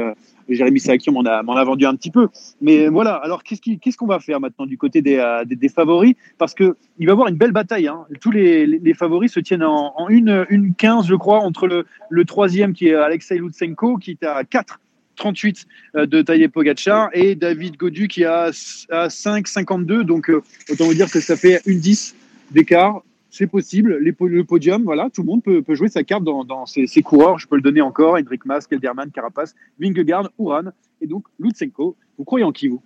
Jérémy 0.49 0.79
Saki 0.79 1.11
m'en 1.11 1.25
a, 1.25 1.39
a, 1.39 1.65
vendu 1.65 1.87
un 1.87 1.97
petit 1.97 2.13
peu. 2.13 2.29
Mais 2.61 2.87
voilà, 2.89 3.15
alors 3.15 3.43
qu'est-ce 3.43 3.97
qu'on 3.97 4.07
va 4.07 4.21
faire 4.21 4.39
maintenant 4.39 4.67
du 4.67 4.79
côté 4.79 5.03
des, 5.03 5.21
des, 5.47 5.69
favoris? 5.69 6.15
Parce 6.39 6.55
qu'il 6.55 6.67
va 6.69 6.75
y 7.01 7.11
avoir 7.11 7.29
une 7.29 7.37
belle 7.37 7.53
bataille. 7.53 7.89
Hein. 7.89 8.05
Tous 8.21 8.31
les, 8.31 8.67
les, 8.67 8.95
favoris 8.95 9.33
se 9.33 9.41
tiennent 9.41 9.65
en, 9.65 9.93
en 9.97 10.09
une, 10.09 10.47
une 10.51 10.75
15, 10.75 11.07
je 11.07 11.15
crois, 11.15 11.41
entre 11.41 11.67
le, 11.67 11.85
le 12.11 12.25
troisième 12.25 12.75
qui 12.75 12.89
est 12.89 12.95
Alexei 12.95 13.39
Lutsenko, 13.39 13.97
qui 13.97 14.13
est 14.13 14.25
à 14.25 14.45
4 14.45 14.79
38 15.17 15.67
euh, 15.97 16.07
de 16.07 16.23
Tadej 16.23 16.49
Pogacar 16.49 17.11
et 17.13 17.35
David 17.35 17.77
Godu 17.77 18.09
qui 18.09 18.25
a, 18.25 18.51
5,52. 18.51 20.03
Donc, 20.03 20.31
euh, 20.31 20.43
autant 20.71 20.85
vous 20.85 20.95
dire 20.95 21.11
que 21.11 21.21
ça 21.21 21.37
fait 21.37 21.61
une 21.67 21.81
10 21.81 22.15
d'écart. 22.51 23.03
C'est 23.31 23.49
possible. 23.49 23.97
Le 23.97 24.45
podium, 24.45 24.85
voilà, 24.85 25.11
tout 25.13 25.23
le 25.23 25.27
monde 25.27 25.43
peut, 25.43 25.63
jouer 25.75 25.89
sa 25.89 26.05
carte 26.05 26.23
dans, 26.23 26.67
ces, 26.67 26.87
coureurs. 27.03 27.39
Je 27.39 27.49
peux 27.49 27.57
le 27.57 27.63
donner 27.63 27.81
encore 27.81 28.15
Hendrik 28.15 28.45
Mas, 28.45 28.67
Kelderman, 28.69 29.11
Carapace, 29.11 29.57
Vingegaard, 29.81 30.31
Uran 30.39 30.71
et 31.01 31.09
donc 31.09 31.25
Lutsenko. 31.41 31.97
Vous 32.17 32.25
croyez 32.25 32.45
en 32.45 32.53
qui, 32.53 32.69
vous? 32.69 32.81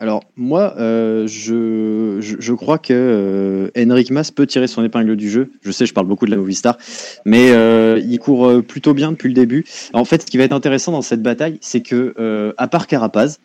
Alors 0.00 0.24
moi, 0.34 0.74
euh, 0.78 1.26
je, 1.26 2.16
je, 2.20 2.52
crois 2.54 2.78
que 2.78 2.94
euh, 2.94 3.68
Henrik 3.76 4.10
Mas 4.10 4.30
peut 4.30 4.46
tirer 4.46 4.66
son 4.66 4.82
épingle 4.82 5.14
du 5.14 5.28
jeu. 5.28 5.50
Je 5.60 5.70
sais, 5.70 5.84
je 5.84 5.92
parle 5.92 6.06
beaucoup 6.06 6.24
de 6.24 6.30
la 6.30 6.38
Movistar, 6.38 6.78
mais 7.26 7.50
euh, 7.50 8.00
il 8.08 8.18
court 8.18 8.62
plutôt 8.62 8.94
bien 8.94 9.12
depuis 9.12 9.28
le 9.28 9.34
début. 9.34 9.66
En 9.92 10.06
fait, 10.06 10.22
ce 10.22 10.26
qui 10.26 10.38
va 10.38 10.44
être 10.44 10.54
intéressant 10.54 10.92
dans 10.92 11.02
cette 11.02 11.22
bataille, 11.22 11.58
c'est 11.60 11.82
que 11.82 12.54
à 12.56 12.66
part 12.66 12.86
Carapaz, 12.86 13.40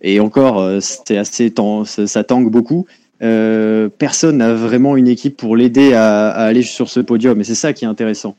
et 0.00 0.20
encore, 0.20 0.80
c'est 0.80 1.18
assez 1.18 1.52
ça, 1.84 2.22
tangue 2.22 2.52
beaucoup. 2.52 2.86
personne 3.18 4.36
n'a 4.36 4.54
vraiment 4.54 4.96
une 4.96 5.08
équipe 5.08 5.36
pour 5.36 5.56
l'aider 5.56 5.92
à, 5.92 6.28
aller 6.28 6.62
sur 6.62 6.88
ce 6.88 7.00
podium, 7.00 7.40
et 7.40 7.44
c'est 7.44 7.56
ça 7.56 7.72
qui 7.72 7.84
est 7.84 7.88
intéressant. 7.88 8.36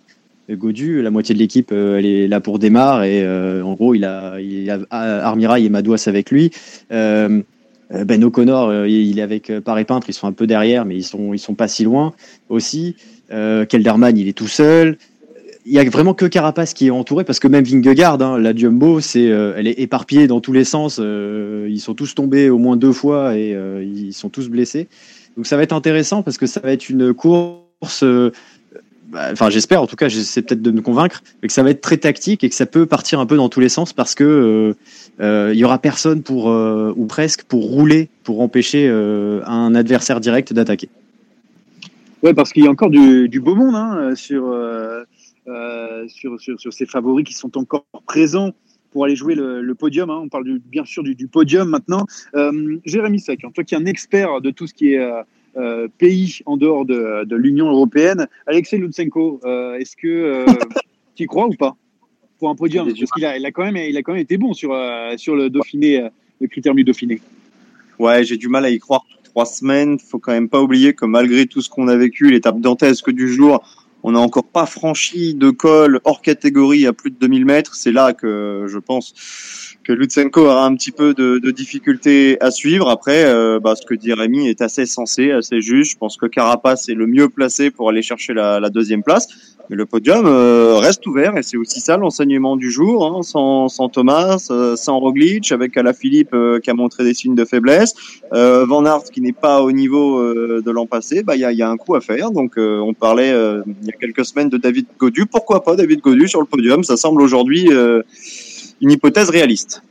Godu, 0.50 1.02
la 1.02 1.12
moitié 1.12 1.36
de 1.36 1.40
l'équipe, 1.40 1.74
elle 1.74 2.06
est 2.06 2.30
là 2.30 2.40
pour 2.40 2.60
démarrer. 2.60 3.20
Et 3.20 3.62
en 3.62 3.74
gros, 3.74 3.94
il 3.94 4.06
a, 4.06 4.40
il 4.40 4.70
a 4.70 4.80
Armirail 4.90 5.66
et 5.66 5.70
Madouas 5.70 6.06
avec 6.08 6.32
lui. 6.32 6.52
Euh, 6.94 7.42
ben 7.90 8.24
O'Connor, 8.24 8.70
euh, 8.70 8.88
il 8.88 9.20
est 9.20 9.22
avec 9.22 9.50
euh, 9.50 9.62
Paris 9.62 9.86
Peintre, 9.86 10.10
ils 10.10 10.14
sont 10.14 10.28
un 10.28 10.34
peu 10.34 10.48
derrière, 10.48 10.86
mais 10.86 10.96
ils 10.96 11.04
sont, 11.04 11.34
ils 11.34 11.40
sont 11.40 11.56
pas 11.56 11.68
si 11.68 11.84
loin 11.84 12.14
aussi. 12.50 12.96
Kelderman, 13.30 14.18
il 14.18 14.30
est 14.30 14.38
tout 14.38 14.48
seul. 14.48 14.98
Il 15.66 15.74
y 15.74 15.80
a 15.80 15.84
vraiment 15.84 16.14
que 16.14 16.26
Carapace 16.26 16.74
qui 16.74 16.88
est 16.88 16.92
entouré 16.92 17.26
parce 17.26 17.40
que 17.40 17.50
même 17.50 17.66
Vingegaard, 17.66 18.22
hein, 18.22 18.40
la 18.40 18.56
Jumbo, 18.56 19.02
c'est, 19.02 19.26
elle 19.26 19.68
est 19.68 19.82
éparpillée 19.82 20.28
dans 20.28 20.40
tous 20.40 20.54
les 20.54 20.64
sens. 20.64 20.98
ils 20.98 21.80
sont 21.82 21.94
tous 21.94 22.16
tombés 22.16 22.50
au 22.50 22.58
moins 22.58 22.78
deux 22.78 22.94
fois 22.94 23.36
et 23.36 23.54
ils 23.84 24.14
sont 24.14 24.30
tous 24.30 24.48
blessés. 24.48 24.88
Donc 25.36 25.46
ça 25.46 25.58
va 25.58 25.64
être 25.64 25.74
intéressant 25.74 26.24
parce 26.24 26.38
que 26.38 26.46
ça 26.46 26.62
va 26.62 26.72
être 26.72 26.90
une 26.90 27.14
course 27.14 28.06
enfin 29.14 29.50
j'espère 29.50 29.82
en 29.82 29.88
tout 29.88 29.96
cas, 29.96 30.08
j'essaie 30.08 30.42
peut-être 30.42 30.62
de 30.62 30.72
me 30.72 30.82
convaincre, 30.82 31.24
mais 31.42 31.48
que 31.48 31.54
ça 31.54 31.64
va 31.64 31.70
être 31.70 31.82
très 31.82 31.98
tactique 31.98 32.44
et 32.44 32.50
que 32.50 32.56
ça 32.56 32.66
peut 32.66 32.86
partir 32.86 33.20
un 33.20 33.26
peu 33.26 33.38
dans 33.38 33.50
tous 33.50 33.60
les 33.60 33.70
sens 33.70 33.94
parce 33.94 34.16
que 34.16 34.24
euh, 34.24 34.74
euh 35.20 35.52
il 35.54 35.60
y 35.60 35.64
aura 35.64 35.80
personne 35.80 36.24
pour 36.24 36.50
euh, 36.50 36.94
ou 36.96 37.06
presque 37.06 37.44
pour 37.44 37.64
rouler 37.64 38.10
pour 38.24 38.42
empêcher 38.42 38.88
un 38.90 39.76
adversaire 39.76 40.20
direct 40.20 40.54
d'attaquer. 40.54 40.90
Ouais, 42.24 42.34
parce 42.34 42.52
qu'il 42.52 42.64
y 42.64 42.68
a 42.68 42.72
encore 42.72 42.90
du, 42.90 43.40
beau 43.40 43.56
monde 43.56 43.76
hein, 43.76 44.16
sur, 44.16 44.54
sur, 46.08 46.42
sur, 46.42 46.60
sur, 46.60 46.74
ces 46.74 46.86
favoris 46.86 47.26
qui 47.26 47.34
sont 47.34 47.58
encore 47.58 47.86
présents 48.06 48.52
pour 48.92 49.06
aller 49.06 49.16
jouer 49.16 49.36
le, 49.36 49.74
podium. 49.76 50.10
Hein. 50.10 50.20
On 50.24 50.28
parle 50.28 50.60
bien 50.60 50.84
sûr 50.84 51.04
du, 51.04 51.16
du 51.16 51.28
podium 51.28 51.70
maintenant. 51.70 52.06
Jérémy 52.86 53.20
Sac, 53.20 53.40
toi 53.54 53.64
qui 53.64 53.76
es 53.76 53.78
un 53.78 53.86
expert 53.86 54.42
de 54.42 54.52
tout 54.52 54.68
ce 54.68 54.74
qui 54.74 54.94
est 54.94 55.00
euh, 55.56 55.88
pays 55.98 56.40
en 56.46 56.58
dehors 56.58 56.86
de, 56.86 57.24
de 57.26 57.36
l'Union 57.36 57.70
européenne. 57.70 58.28
Alexei 58.46 58.78
Lutsenko, 58.78 59.40
euh, 59.46 59.78
est-ce 59.78 59.96
que 59.96 60.08
euh, 60.08 60.46
tu 61.16 61.24
y 61.24 61.26
crois 61.26 61.48
ou 61.48 61.54
pas 61.54 61.76
pour 62.40 62.50
un 62.50 62.56
podium? 62.56 62.86
Parce 62.86 63.12
qu'il 63.12 63.26
a, 63.26 63.38
il 63.38 63.46
a, 63.46 63.52
quand 63.52 63.64
même, 63.64 63.78
il 63.78 63.98
a 63.98 64.02
quand 64.02 64.14
même 64.14 64.22
été 64.22 64.38
bon 64.38 64.54
sur, 64.54 64.76
sur 65.18 65.36
le 65.36 65.50
Dauphiné, 65.50 66.10
le 66.40 66.48
critère 66.48 66.76
du 66.76 66.84
Dauphiné. 66.84 67.20
Ouais, 67.98 68.24
j'ai 68.24 68.38
du 68.38 68.48
mal 68.48 68.66
à 68.66 68.70
y 68.70 68.78
croire. 68.78 69.06
Trois 69.24 69.46
semaines, 69.46 69.98
faut 70.00 70.20
quand 70.20 70.32
même 70.32 70.50
pas 70.50 70.62
oublier 70.62 70.94
que 70.94 71.06
malgré 71.06 71.48
tout 71.48 71.62
ce 71.62 71.70
qu'on 71.70 71.88
a 71.88 71.96
vécu, 71.96 72.30
l'étape 72.30 72.60
dantesque 72.60 73.12
du 73.12 73.28
jour, 73.28 73.64
on 74.04 74.12
n'a 74.12 74.20
encore 74.20 74.46
pas 74.46 74.66
franchi 74.66 75.34
de 75.34 75.50
col 75.50 76.00
hors 76.04 76.22
catégorie 76.22 76.88
à 76.88 76.94
plus 76.94 77.12
de 77.12 77.18
2000 77.18 77.46
mètres. 77.46 77.76
C'est 77.76 77.92
là 77.92 78.14
que 78.14 78.66
je 78.68 78.78
pense 78.78 79.14
que 79.84 79.94
Lutsenko 79.94 80.42
aura 80.42 80.66
un 80.66 80.76
petit 80.76 80.92
peu 80.92 81.14
de, 81.14 81.40
de 81.40 81.52
difficulté 81.52 82.38
à 82.42 82.52
suivre. 82.52 82.90
Après, 82.90 83.24
euh, 83.26 83.60
bah, 83.60 83.76
ce 83.76 83.86
que 83.86 83.96
dit 83.96 84.14
Rémi 84.14 84.48
est 84.48 84.62
assez 84.62 84.86
sensé, 84.86 85.32
assez 85.32 85.62
juste. 85.62 85.94
Je 85.94 85.98
pense 85.98 86.18
que 86.18 86.26
Carapace 86.26 86.90
est 86.90 86.94
le 86.94 87.08
mieux 87.08 87.30
placé 87.30 87.72
pour 87.72 87.90
aller 87.90 88.02
chercher 88.02 88.34
la, 88.34 88.60
la 88.60 88.70
deuxième 88.70 89.02
place. 89.02 89.28
Mais 89.70 89.76
le 89.76 89.86
podium 89.86 90.26
euh, 90.26 90.78
reste 90.78 91.06
ouvert 91.08 91.38
et 91.38 91.44
c'est 91.44 91.58
aussi 91.58 91.82
ça 91.82 91.98
l'enseignement 91.98 92.56
du 92.56 92.72
jour, 92.72 93.06
hein, 93.06 93.22
sans, 93.22 93.68
sans 93.68 93.90
Thomas, 93.90 94.48
euh, 94.50 94.78
sans 94.78 95.00
Roglic, 95.00 95.52
avec 95.52 95.76
Alaphilippe 95.76 96.34
euh, 96.34 96.60
qui 96.60 96.70
a 96.70 96.74
montré 96.74 97.04
des 97.04 97.14
signes 97.14 97.36
de 97.36 97.44
faiblesse, 97.44 97.94
euh, 98.34 98.66
Van 98.66 98.86
Aert 98.86 99.04
qui 99.12 99.20
n'est 99.20 99.34
pas 99.34 99.62
au 99.62 99.74
niveau 99.74 100.20
euh, 100.20 100.62
de 100.66 100.72
l'an 100.72 100.86
passé, 100.86 101.22
bah 101.22 101.36
il 101.36 101.42
y 101.42 101.46
a, 101.46 101.52
y 101.52 101.62
a, 101.62 101.70
un 101.70 101.76
coup 101.76 101.96
à 101.96 102.02
faire. 102.02 102.32
Donc 102.32 102.54
on 102.58 102.94
parlait 102.94 103.30
il 103.30 103.86
y 103.86 103.90
a 103.90 103.98
quelques 104.00 104.26
semaines 104.26 104.50
de 104.50 104.58
David 104.58 104.86
Godu, 104.98 105.26
pourquoi 105.26 105.64
pas 105.64 105.76
David 105.76 106.00
Godu 106.00 106.28
sur 106.28 106.40
le 106.40 106.48
podium? 106.48 106.84
Ça 106.84 106.96
semble 106.96 107.22
aujourd'hui 107.22 107.70
une 108.80 108.92
hypothèse 108.92 109.30
réaliste. 109.30 109.82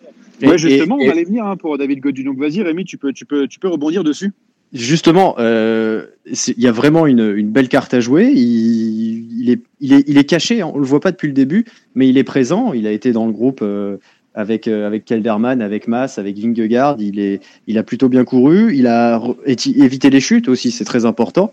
Ouais, 0.42 0.58
justement, 0.58 0.98
et, 0.98 1.08
on 1.08 1.12
allait 1.12 1.24
venir 1.24 1.46
hein, 1.46 1.56
pour 1.56 1.78
David 1.78 2.00
Godu. 2.00 2.22
Donc 2.22 2.38
vas-y 2.38 2.62
Rémi, 2.62 2.84
tu 2.84 2.98
peux, 2.98 3.12
tu 3.12 3.24
peux, 3.24 3.46
tu 3.46 3.58
peux 3.58 3.68
rebondir 3.68 4.04
dessus. 4.04 4.32
Justement, 4.76 5.36
euh, 5.38 6.06
il 6.26 6.62
y 6.62 6.66
a 6.66 6.72
vraiment 6.72 7.06
une, 7.06 7.34
une, 7.34 7.50
belle 7.50 7.68
carte 7.68 7.94
à 7.94 8.00
jouer. 8.00 8.26
Il, 8.26 9.50
est, 9.50 9.60
il, 9.80 9.92
est, 9.92 10.04
il 10.06 10.18
est 10.18 10.24
caché, 10.24 10.62
on 10.62 10.78
le 10.78 10.84
voit 10.84 11.00
pas 11.00 11.12
depuis 11.12 11.28
le 11.28 11.32
début, 11.32 11.64
mais 11.94 12.08
il 12.08 12.18
est 12.18 12.24
présent. 12.24 12.72
Il 12.72 12.86
a 12.86 12.92
été 12.92 13.12
dans 13.12 13.26
le 13.26 13.32
groupe 13.32 13.60
euh, 13.62 13.96
avec, 14.36 14.68
euh, 14.68 14.86
avec 14.86 15.04
Kelderman, 15.04 15.62
avec 15.62 15.88
Mass, 15.88 16.18
avec 16.18 16.38
Vingegaard. 16.38 16.96
Il, 17.00 17.18
est, 17.18 17.40
il 17.66 17.78
a 17.78 17.82
plutôt 17.82 18.08
bien 18.08 18.24
couru. 18.24 18.76
Il 18.76 18.86
a 18.86 19.20
évité 19.46 20.10
les 20.10 20.20
chutes 20.20 20.48
aussi, 20.48 20.70
c'est 20.70 20.84
très 20.84 21.06
important. 21.06 21.52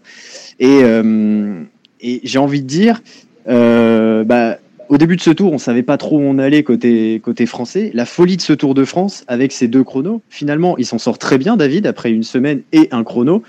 Et, 0.60 0.80
euh, 0.84 1.64
et 2.02 2.20
j'ai 2.24 2.40
envie 2.40 2.62
de 2.62 2.68
dire, 2.68 3.02
euh, 3.48 4.24
bah, 4.26 4.60
au 4.94 4.98
début 4.98 5.16
de 5.16 5.22
ce 5.22 5.32
tour, 5.32 5.52
on 5.52 5.58
savait 5.58 5.82
pas 5.82 5.98
trop 5.98 6.20
où 6.20 6.22
on 6.22 6.38
allait 6.38 6.62
côté, 6.62 7.20
français. 7.48 7.90
La 7.96 8.06
folie 8.06 8.38
de 8.38 8.42
ce 8.42 8.54
Tour 8.54 8.76
de 8.76 8.86
France 8.86 9.24
avec 9.28 9.52
ces 9.52 9.68
deux 9.68 9.84
chronos, 9.84 10.22
finalement, 10.30 10.78
il 10.78 10.86
s'en 10.86 11.00
sort 11.00 11.18
très 11.18 11.40
bien, 11.40 11.58
David, 11.58 11.88
après 11.88 12.12
une 12.12 12.22
semaine 12.22 12.62
et 12.72 12.90
un 12.92 13.04
chrono. 13.04 13.42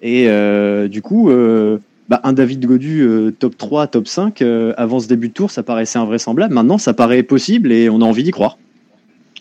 Et 0.00 0.28
euh, 0.28 0.88
du 0.88 1.02
coup, 1.02 1.28
euh, 1.28 1.76
bah, 2.08 2.22
un 2.24 2.32
David 2.32 2.64
Godu 2.64 3.02
euh, 3.02 3.30
top 3.38 3.58
3, 3.58 3.88
top 3.88 4.08
5, 4.08 4.40
euh, 4.40 4.72
avant 4.78 4.98
ce 4.98 5.08
début 5.08 5.28
de 5.28 5.34
tour, 5.34 5.50
ça 5.50 5.62
paraissait 5.62 5.98
invraisemblable. 5.98 6.54
Maintenant, 6.54 6.78
ça 6.78 6.94
paraît 6.94 7.22
possible 7.22 7.70
et 7.70 7.90
on 7.90 8.00
a 8.00 8.04
envie 8.04 8.22
d'y 8.22 8.30
croire. 8.30 8.56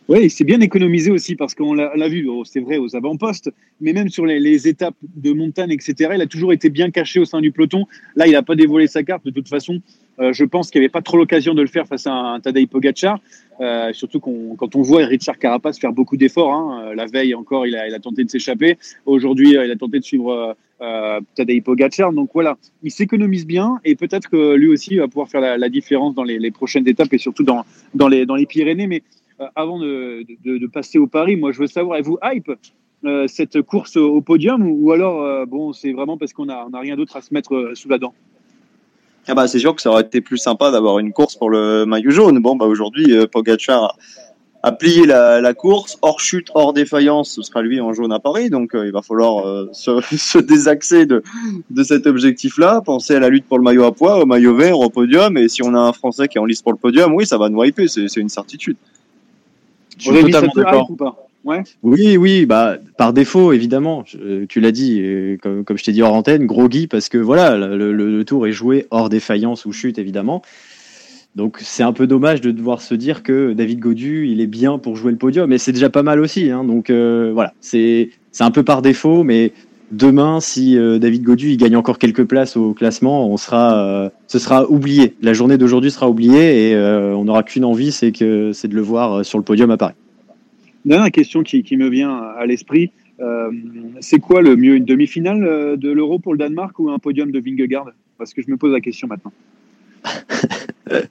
Oui, 0.09 0.29
c'est 0.29 0.43
bien 0.43 0.59
économisé 0.59 1.11
aussi 1.11 1.35
parce 1.35 1.53
qu'on 1.53 1.73
l'a 1.73 2.09
vu, 2.09 2.27
oh, 2.29 2.43
c'est 2.45 2.61
vrai, 2.61 2.77
aux 2.77 2.95
avant-postes, 2.95 3.51
mais 3.81 3.93
même 3.93 4.09
sur 4.09 4.25
les, 4.25 4.39
les, 4.39 4.67
étapes 4.67 4.95
de 5.01 5.33
montagne, 5.33 5.71
etc., 5.71 6.11
il 6.15 6.21
a 6.21 6.27
toujours 6.27 6.53
été 6.53 6.69
bien 6.69 6.91
caché 6.91 7.19
au 7.19 7.25
sein 7.25 7.41
du 7.41 7.51
peloton. 7.51 7.85
Là, 8.15 8.25
il 8.25 8.31
n'a 8.31 8.41
pas 8.41 8.55
dévoilé 8.55 8.87
sa 8.87 9.03
carte. 9.03 9.25
De 9.25 9.31
toute 9.31 9.49
façon, 9.49 9.81
euh, 10.19 10.33
je 10.33 10.43
pense 10.45 10.71
qu'il 10.71 10.81
n'y 10.81 10.85
avait 10.85 10.91
pas 10.91 11.01
trop 11.01 11.17
l'occasion 11.17 11.53
de 11.53 11.61
le 11.61 11.67
faire 11.67 11.87
face 11.87 12.07
à 12.07 12.11
un, 12.11 12.33
un 12.35 12.39
Tadej 12.39 12.67
Pogacar, 12.67 13.19
euh, 13.59 13.93
surtout 13.93 14.19
qu 14.19 14.29
quand 14.57 14.75
on 14.75 14.81
voit 14.81 15.05
Richard 15.05 15.37
Carapace 15.37 15.79
faire 15.79 15.93
beaucoup 15.93 16.17
d'efforts. 16.17 16.53
Hein. 16.53 16.93
La 16.95 17.05
veille 17.05 17.35
encore, 17.35 17.65
il 17.65 17.75
a, 17.75 17.99
tenté 17.99 18.23
de 18.23 18.29
s'échapper. 18.29 18.77
Aujourd'hui, 19.05 19.51
il 19.51 19.71
a 19.71 19.75
tenté 19.75 19.99
de 19.99 20.03
suivre 20.03 20.55
euh, 20.81 21.19
Tadej 21.35 21.63
Pogacar. 21.63 22.13
Donc 22.13 22.29
voilà, 22.33 22.57
il 22.83 22.91
s'économise 22.91 23.45
bien 23.45 23.79
et 23.83 23.95
peut-être 23.95 24.29
que 24.29 24.55
lui 24.55 24.67
aussi 24.67 24.97
va 24.97 25.07
pouvoir 25.07 25.29
faire 25.29 25.41
la, 25.41 25.69
différence 25.69 26.15
dans 26.15 26.23
les, 26.23 26.51
prochaines 26.51 26.87
étapes 26.87 27.13
et 27.13 27.17
surtout 27.17 27.43
dans, 27.43 28.07
les, 28.07 28.45
Pyrénées. 28.45 28.87
Mais 28.87 29.03
euh, 29.39 29.45
avant 29.55 29.79
de, 29.79 30.67
passer 30.67 30.97
au 30.97 31.07
Paris, 31.07 31.35
moi 31.35 31.51
je 31.51 31.59
veux 31.59 31.67
savoir, 31.67 32.01
vous 32.01 32.17
hype 32.23 32.51
euh, 33.05 33.27
cette 33.27 33.61
course 33.61 33.95
au 33.95 34.21
podium 34.21 34.67
ou, 34.67 34.91
alors 34.91 35.21
euh, 35.21 35.45
bon 35.45 35.71
c'est 35.71 35.93
vraiment 35.93 36.17
parce 36.17 36.33
qu'on 36.33 36.49
a, 36.49 36.65
on 36.67 36.73
a 36.73 36.79
rien 36.79 36.95
d'autre 36.95 37.15
à 37.15 37.21
se 37.21 37.31
mettre 37.31 37.53
euh, 37.53 37.75
sous 37.75 37.89
la 37.89 37.99
dent? 37.99 38.15
Ah 39.27 39.35
bah 39.35 39.47
c'est 39.47 39.59
sûr 39.59 39.75
que 39.75 39.81
ça 39.81 39.89
aurait 39.89 40.03
été 40.03 40.21
plus 40.21 40.37
sympa 40.37 40.71
d'avoir 40.71 40.99
une 40.99 41.11
course 41.11 41.35
pour 41.35 41.49
le 41.49 41.85
maillot 41.85 42.11
jaune. 42.11 42.39
Bon 42.39 42.55
bah 42.55 42.65
aujourd'hui 42.65 43.13
euh, 43.13 43.27
Pogacar 43.27 43.83
a, 43.83 43.95
a 44.63 44.71
plié 44.71 45.05
la, 45.05 45.41
la, 45.41 45.53
course 45.53 45.97
hors 46.01 46.19
chute, 46.19 46.49
hors 46.53 46.73
défaillance, 46.73 47.31
ce 47.31 47.41
sera 47.41 47.61
lui 47.61 47.81
en 47.81 47.93
jaune 47.93 48.13
à 48.13 48.19
Paris. 48.19 48.49
Donc 48.49 48.73
euh, 48.73 48.85
il 48.85 48.91
va 48.91 49.01
falloir 49.01 49.45
euh, 49.45 49.69
se, 49.73 49.99
se, 50.15 50.37
désaxer 50.37 51.05
de, 51.05 51.23
de 51.69 51.83
cet 51.83 52.07
objectif-là, 52.07 52.81
penser 52.81 53.15
à 53.15 53.19
la 53.19 53.29
lutte 53.29 53.45
pour 53.45 53.57
le 53.57 53.63
maillot 53.63 53.83
à 53.83 53.91
poids, 53.93 54.21
au 54.21 54.25
maillot 54.25 54.55
vert, 54.55 54.79
au 54.79 54.89
podium. 54.89 55.37
Et 55.37 55.49
si 55.49 55.61
on 55.61 55.73
a 55.73 55.79
un 55.79 55.93
Français 55.93 56.27
qui 56.27 56.37
est 56.37 56.41
en 56.41 56.45
lice 56.45 56.61
pour 56.61 56.71
le 56.71 56.77
podium, 56.77 57.13
oui 57.13 57.25
ça 57.25 57.37
va 57.37 57.49
nous 57.49 57.63
hyper, 57.63 57.89
c'est 57.89 58.15
une 58.15 58.29
certitude. 58.29 58.77
Je 59.97 60.11
suis 60.11 60.23
totalement 60.23 60.53
d'accord. 60.55 61.26
Oui, 61.83 62.17
oui, 62.17 62.45
bah 62.45 62.77
par 62.97 63.13
défaut 63.13 63.53
évidemment. 63.53 64.03
Tu 64.49 64.59
l'as 64.59 64.71
dit, 64.71 65.01
comme, 65.41 65.63
comme, 65.63 65.77
je 65.77 65.83
t'ai 65.83 65.91
dit 65.91 66.01
hors 66.01 66.13
antenne, 66.13 66.45
gros 66.45 66.67
Guy 66.67 66.87
parce 66.87 67.09
que 67.09 67.17
voilà, 67.17 67.57
le, 67.57 68.23
tour 68.23 68.47
est 68.47 68.51
joué 68.51 68.87
hors 68.91 69.09
défaillance 69.09 69.65
ou 69.65 69.71
chute 69.71 69.97
évidemment. 69.99 70.41
Donc 71.35 71.59
c'est 71.61 71.83
un 71.83 71.93
peu 71.93 72.07
dommage 72.07 72.41
de 72.41 72.49
devoir 72.49 72.81
se 72.81 72.95
dire 72.95 73.21
que 73.21 73.53
David 73.53 73.79
Godu 73.79 74.27
il 74.27 74.41
est 74.41 74.47
bien 74.47 74.79
pour 74.79 74.95
jouer 74.95 75.11
le 75.11 75.19
podium, 75.19 75.47
mais 75.47 75.59
c'est 75.59 75.71
déjà 75.71 75.91
pas 75.91 76.01
mal 76.01 76.19
aussi. 76.19 76.49
Hein, 76.49 76.63
donc 76.63 76.89
euh, 76.89 77.31
voilà, 77.31 77.53
c'est 77.61 78.09
un 78.39 78.51
peu 78.51 78.63
par 78.63 78.81
défaut, 78.81 79.23
mais 79.23 79.51
demain 79.91 80.39
si 80.39 80.77
euh, 80.77 80.99
David 80.99 81.23
Godu 81.23 81.55
gagne 81.57 81.75
encore 81.75 81.97
quelques 81.97 82.25
places 82.25 82.57
au 82.57 82.73
classement, 82.73 83.35
euh, 83.53 84.09
ce 84.27 84.39
sera 84.39 84.69
oublié. 84.69 85.15
La 85.21 85.33
journée 85.33 85.57
d'aujourd'hui 85.57 85.91
sera 85.91 86.09
oubliée 86.09 86.69
et 86.69 86.75
euh, 86.75 87.15
on 87.15 87.25
n'aura 87.25 87.43
qu'une 87.43 87.65
envie, 87.65 87.91
c'est 87.91 88.11
que 88.11 88.51
c'est 88.53 88.67
de 88.67 88.75
le 88.75 88.81
voir 88.81 89.23
sur 89.23 89.37
le 89.37 89.43
podium 89.43 89.71
à 89.71 89.77
Paris. 89.77 89.93
Dernière 90.87 91.11
question 91.11 91.43
qui, 91.43 91.63
qui 91.63 91.75
me 91.75 91.89
vient 91.89 92.15
à 92.15 92.45
l'esprit. 92.45 92.91
Euh, 93.19 93.51
c'est 93.99 94.19
quoi 94.19 94.41
le 94.41 94.55
mieux, 94.55 94.75
une 94.75 94.85
demi-finale 94.85 95.43
euh, 95.43 95.75
de 95.75 95.91
l'Euro 95.91 96.17
pour 96.17 96.31
le 96.31 96.37
Danemark 96.37 96.79
ou 96.79 96.89
un 96.89 96.97
podium 96.97 97.29
de 97.29 97.41
Vingegaard? 97.41 97.91
Parce 98.17 98.33
que 98.33 98.41
je 98.41 98.49
me 98.49 98.55
pose 98.55 98.71
la 98.71 98.79
question 98.79 99.09
maintenant. 99.09 99.33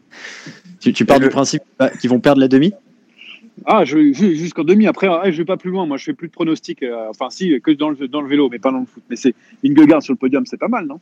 tu, 0.81 0.95
tu 0.95 1.05
pars 1.05 1.21
du 1.21 1.29
principe 1.29 1.63
qu'ils 2.01 2.09
vont 2.09 2.21
perdre 2.21 2.41
la 2.41 2.49
demi? 2.49 2.73
Ah, 3.67 3.85
jusqu'en 3.85 4.65
demi. 4.65 4.87
Après, 4.87 5.09
ah, 5.09 5.31
je 5.31 5.37
vais 5.37 5.45
pas 5.45 5.59
plus 5.59 5.71
loin. 5.71 5.85
Moi, 5.85 5.99
je 5.99 6.05
fais 6.05 6.15
plus 6.15 6.29
de 6.29 6.33
pronostics. 6.33 6.83
Euh, 6.83 7.11
enfin, 7.11 7.29
si, 7.29 7.61
que 7.61 7.71
dans 7.73 7.91
le, 7.91 8.09
dans 8.09 8.23
le 8.23 8.29
vélo, 8.29 8.49
mais 8.51 8.59
pas 8.59 8.73
dans 8.73 8.81
le 8.81 8.87
foot. 8.87 9.03
Mais 9.11 9.17
c'est 9.17 9.35
Vingegaard 9.63 10.03
sur 10.03 10.15
le 10.15 10.19
podium, 10.19 10.47
c'est 10.47 10.57
pas 10.57 10.69
mal, 10.69 10.87
non? 10.87 11.01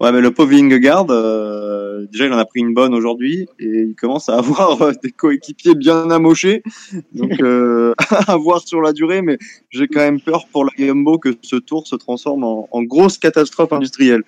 Ouais, 0.00 0.10
mais 0.10 0.20
le 0.20 0.32
pauvre 0.32 0.50
Vingegaard, 0.50 1.06
euh, 1.10 2.06
déjà, 2.10 2.26
il 2.26 2.32
en 2.32 2.38
a 2.38 2.44
pris 2.44 2.60
une 2.60 2.74
bonne 2.74 2.94
aujourd'hui 2.94 3.46
et 3.60 3.82
il 3.88 3.94
commence 3.94 4.28
à 4.28 4.38
avoir 4.38 4.82
euh, 4.82 4.92
des 5.02 5.12
coéquipiers 5.12 5.76
bien 5.76 6.10
amochés. 6.10 6.62
Donc, 7.12 7.40
euh, 7.40 7.94
à 8.26 8.36
voir 8.36 8.60
sur 8.66 8.80
la 8.80 8.92
durée, 8.92 9.22
mais 9.22 9.38
j'ai 9.70 9.86
quand 9.86 10.00
même 10.00 10.20
peur 10.20 10.46
pour 10.48 10.64
la 10.64 10.72
Gambo 10.76 11.18
que 11.18 11.36
ce 11.42 11.56
tour 11.56 11.86
se 11.86 11.94
transforme 11.94 12.42
en, 12.42 12.82
grosse 12.82 13.18
catastrophe 13.18 13.72
industrielle. 13.72 14.22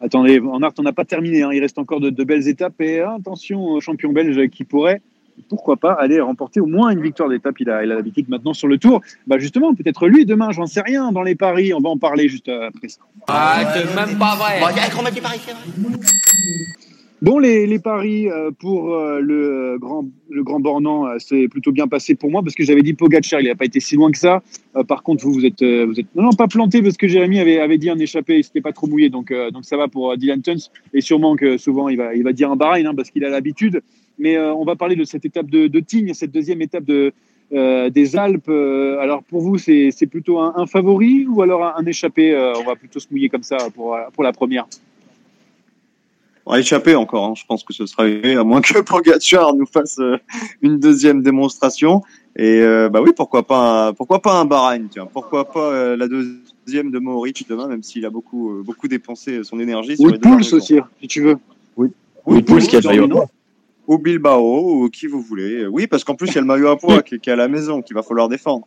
Attendez, 0.00 0.38
en 0.38 0.62
art, 0.62 0.72
on 0.78 0.82
n'a 0.82 0.92
pas 0.92 1.06
terminé. 1.06 1.42
Hein. 1.42 1.50
Il 1.52 1.60
reste 1.60 1.78
encore 1.78 2.00
de, 2.00 2.10
de 2.10 2.24
belles 2.24 2.46
étapes 2.46 2.78
et 2.82 3.00
hein, 3.00 3.16
attention 3.18 3.64
au 3.64 3.80
champion 3.80 4.12
belge 4.12 4.50
qui 4.50 4.64
pourrait 4.64 5.00
pourquoi 5.48 5.76
pas 5.76 5.92
aller 5.92 6.20
remporter 6.20 6.60
au 6.60 6.66
moins 6.66 6.90
une 6.90 7.02
victoire 7.02 7.28
d'étape. 7.28 7.60
Il 7.60 7.70
a 7.70 7.84
l'habitude 7.84 8.28
maintenant 8.28 8.54
sur 8.54 8.68
le 8.68 8.78
tour. 8.78 9.00
Bah 9.26 9.38
justement, 9.38 9.74
peut-être 9.74 10.06
lui 10.06 10.26
demain, 10.26 10.50
j'en 10.52 10.66
sais 10.66 10.80
rien, 10.80 11.12
dans 11.12 11.22
les 11.22 11.34
paris. 11.34 11.72
On 11.74 11.80
va 11.80 11.90
en 11.90 11.98
parler 11.98 12.28
juste 12.28 12.48
après 12.48 12.88
ça. 12.88 13.00
Ah, 13.28 13.72
c'est 13.74 13.94
même 13.94 14.18
pas 14.18 14.36
vrai. 14.36 14.60
Bon, 14.60 14.66
il 14.70 14.76
y 14.76 14.80
a 14.80 14.84
un 14.84 14.88
grand 14.88 15.02
paris, 15.02 15.40
c'est 15.44 15.52
vrai. 15.52 15.98
Bon, 17.24 17.38
les, 17.38 17.66
les 17.66 17.78
paris 17.78 18.28
euh, 18.28 18.50
pour 18.50 18.92
euh, 18.92 19.18
le 19.18 19.78
grand, 19.80 20.04
le 20.28 20.42
grand 20.42 20.60
Bornand, 20.60 21.06
euh, 21.06 21.16
c'est 21.18 21.48
plutôt 21.48 21.72
bien 21.72 21.88
passé 21.88 22.14
pour 22.14 22.30
moi 22.30 22.42
parce 22.42 22.54
que 22.54 22.64
j'avais 22.64 22.82
dit 22.82 22.92
Pogacar, 22.92 23.40
il 23.40 23.48
n'a 23.48 23.54
pas 23.54 23.64
été 23.64 23.80
si 23.80 23.94
loin 23.96 24.12
que 24.12 24.18
ça. 24.18 24.42
par 24.86 25.02
contre, 25.02 25.24
vous, 25.24 25.32
vous 25.32 25.46
êtes, 25.46 25.62
vous 25.62 25.98
êtes, 25.98 26.14
non, 26.14 26.24
non, 26.24 26.32
pas 26.32 26.48
planté 26.48 26.82
parce 26.82 26.98
que 26.98 27.08
Jérémy 27.08 27.40
avait, 27.40 27.60
avait 27.60 27.78
dit 27.78 27.88
un 27.88 27.98
échappé, 27.98 28.36
il 28.36 28.44
s'était 28.44 28.60
pas 28.60 28.72
trop 28.72 28.88
mouillé, 28.88 29.08
donc, 29.08 29.32
donc 29.54 29.64
ça 29.64 29.78
va 29.78 29.88
pour 29.88 30.14
Dylan 30.18 30.42
Tuns. 30.42 30.68
Et 30.92 31.00
sûrement 31.00 31.34
que 31.34 31.56
souvent, 31.56 31.88
il 31.88 31.96
va, 31.96 32.14
il 32.14 32.24
va 32.24 32.34
dire 32.34 32.50
un 32.50 32.56
Bahreïn 32.56 32.86
hein, 32.86 32.94
parce 32.94 33.10
qu'il 33.10 33.24
a 33.24 33.30
l'habitude. 33.30 33.80
Mais 34.18 34.38
on 34.38 34.64
va 34.64 34.76
parler 34.76 34.96
de 34.96 35.04
cette 35.04 35.24
étape 35.24 35.50
de, 35.50 35.66
de 35.66 35.80
Tignes, 35.80 36.14
cette 36.14 36.30
deuxième 36.30 36.62
étape 36.62 36.84
de, 36.84 37.12
euh, 37.52 37.90
des 37.90 38.16
Alpes. 38.16 38.48
Euh, 38.48 38.98
alors 38.98 39.22
pour 39.22 39.42
vous, 39.42 39.58
c'est 39.58 40.08
plutôt 40.10 40.40
un, 40.40 40.54
un, 40.56 40.66
favori 40.66 41.26
ou 41.28 41.42
alors 41.42 41.64
un, 41.64 41.74
un 41.76 41.86
échappé 41.86 42.32
euh, 42.32 42.54
On 42.56 42.64
va 42.64 42.74
plutôt 42.74 42.98
se 42.98 43.06
mouiller 43.10 43.28
comme 43.28 43.42
ça 43.42 43.58
pour, 43.74 43.96
pour 44.12 44.24
la 44.24 44.32
première? 44.32 44.66
On 46.46 46.52
va 46.52 46.60
échapper 46.60 46.94
encore. 46.94 47.26
Hein. 47.26 47.34
Je 47.36 47.44
pense 47.46 47.62
que 47.62 47.72
ce 47.72 47.86
sera 47.86 48.04
à 48.04 48.44
moins 48.44 48.60
que 48.60 48.80
Pogacar 48.82 49.54
nous 49.54 49.66
fasse 49.66 50.00
une 50.62 50.78
deuxième 50.78 51.22
démonstration. 51.22 52.02
Et 52.36 52.60
bah 52.90 53.00
oui, 53.00 53.12
pourquoi 53.16 53.46
pas, 53.46 53.92
pourquoi 53.92 54.20
pas 54.20 54.40
un 54.40 54.44
Bahreïn 54.44 54.88
Tiens, 54.90 55.06
pourquoi 55.10 55.44
pas 55.44 55.96
la 55.96 56.08
deuxième 56.08 56.90
de 56.90 56.98
Mohoric 56.98 57.46
demain, 57.48 57.68
même 57.68 57.82
s'il 57.82 58.04
a 58.04 58.10
beaucoup, 58.10 58.62
beaucoup 58.64 58.88
dépensé 58.88 59.44
son 59.44 59.60
énergie. 59.60 59.94
Ou 59.98 60.10
Pouls 60.18 60.54
aussi, 60.54 60.80
si 61.00 61.08
tu 61.08 61.22
veux. 61.22 61.36
Oui. 61.76 61.88
Ou 62.26 62.40
Pouls 62.42 62.58
qui 62.58 62.76
a 62.76 62.80
le 62.80 63.06
ou 63.86 63.98
Bilbao, 63.98 64.84
ou 64.84 64.88
qui 64.88 65.06
vous 65.06 65.20
voulez. 65.20 65.66
Oui, 65.66 65.86
parce 65.86 66.04
qu'en 66.04 66.14
plus, 66.14 66.28
il 66.28 66.34
y 66.34 66.38
a 66.38 66.40
le 66.40 66.46
maillot 66.46 66.68
à 66.68 66.78
poids 66.78 67.02
qui, 67.02 67.18
qui, 67.18 67.30
est 67.30 67.32
à 67.32 67.36
la 67.36 67.48
maison, 67.48 67.82
qu'il 67.82 67.94
va 67.94 68.02
falloir 68.02 68.28
défendre. 68.28 68.66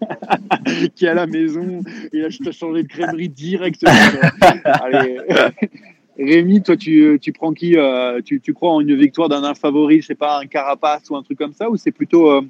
qui 0.94 1.04
est 1.04 1.08
à 1.08 1.14
la 1.14 1.26
maison, 1.26 1.82
et 2.12 2.18
là, 2.18 2.28
je 2.28 2.38
t'ai 2.38 2.52
changé 2.52 2.82
de 2.82 2.88
crèmerie 2.88 3.28
directement. 3.28 3.92
Allez. 4.64 5.18
Rémi, 6.18 6.62
toi, 6.62 6.76
tu, 6.76 7.18
tu 7.20 7.32
prends 7.32 7.52
qui 7.52 7.76
euh, 7.76 8.20
tu, 8.22 8.40
tu, 8.40 8.52
crois 8.52 8.72
en 8.72 8.80
une 8.80 8.94
victoire 8.96 9.28
d'un 9.28 9.54
favori, 9.54 10.02
je 10.02 10.08
sais 10.08 10.14
pas, 10.14 10.38
un 10.38 10.46
carapace 10.46 11.08
ou 11.10 11.16
un 11.16 11.22
truc 11.22 11.38
comme 11.38 11.54
ça, 11.54 11.70
ou 11.70 11.76
c'est 11.76 11.90
plutôt 11.90 12.30
euh, 12.30 12.42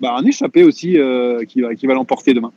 bah, 0.00 0.14
un 0.16 0.24
échappé 0.24 0.62
aussi 0.62 0.98
euh, 0.98 1.44
qui 1.44 1.62
va, 1.62 1.74
qui 1.74 1.86
va 1.86 1.94
l'emporter 1.94 2.32
demain? 2.32 2.52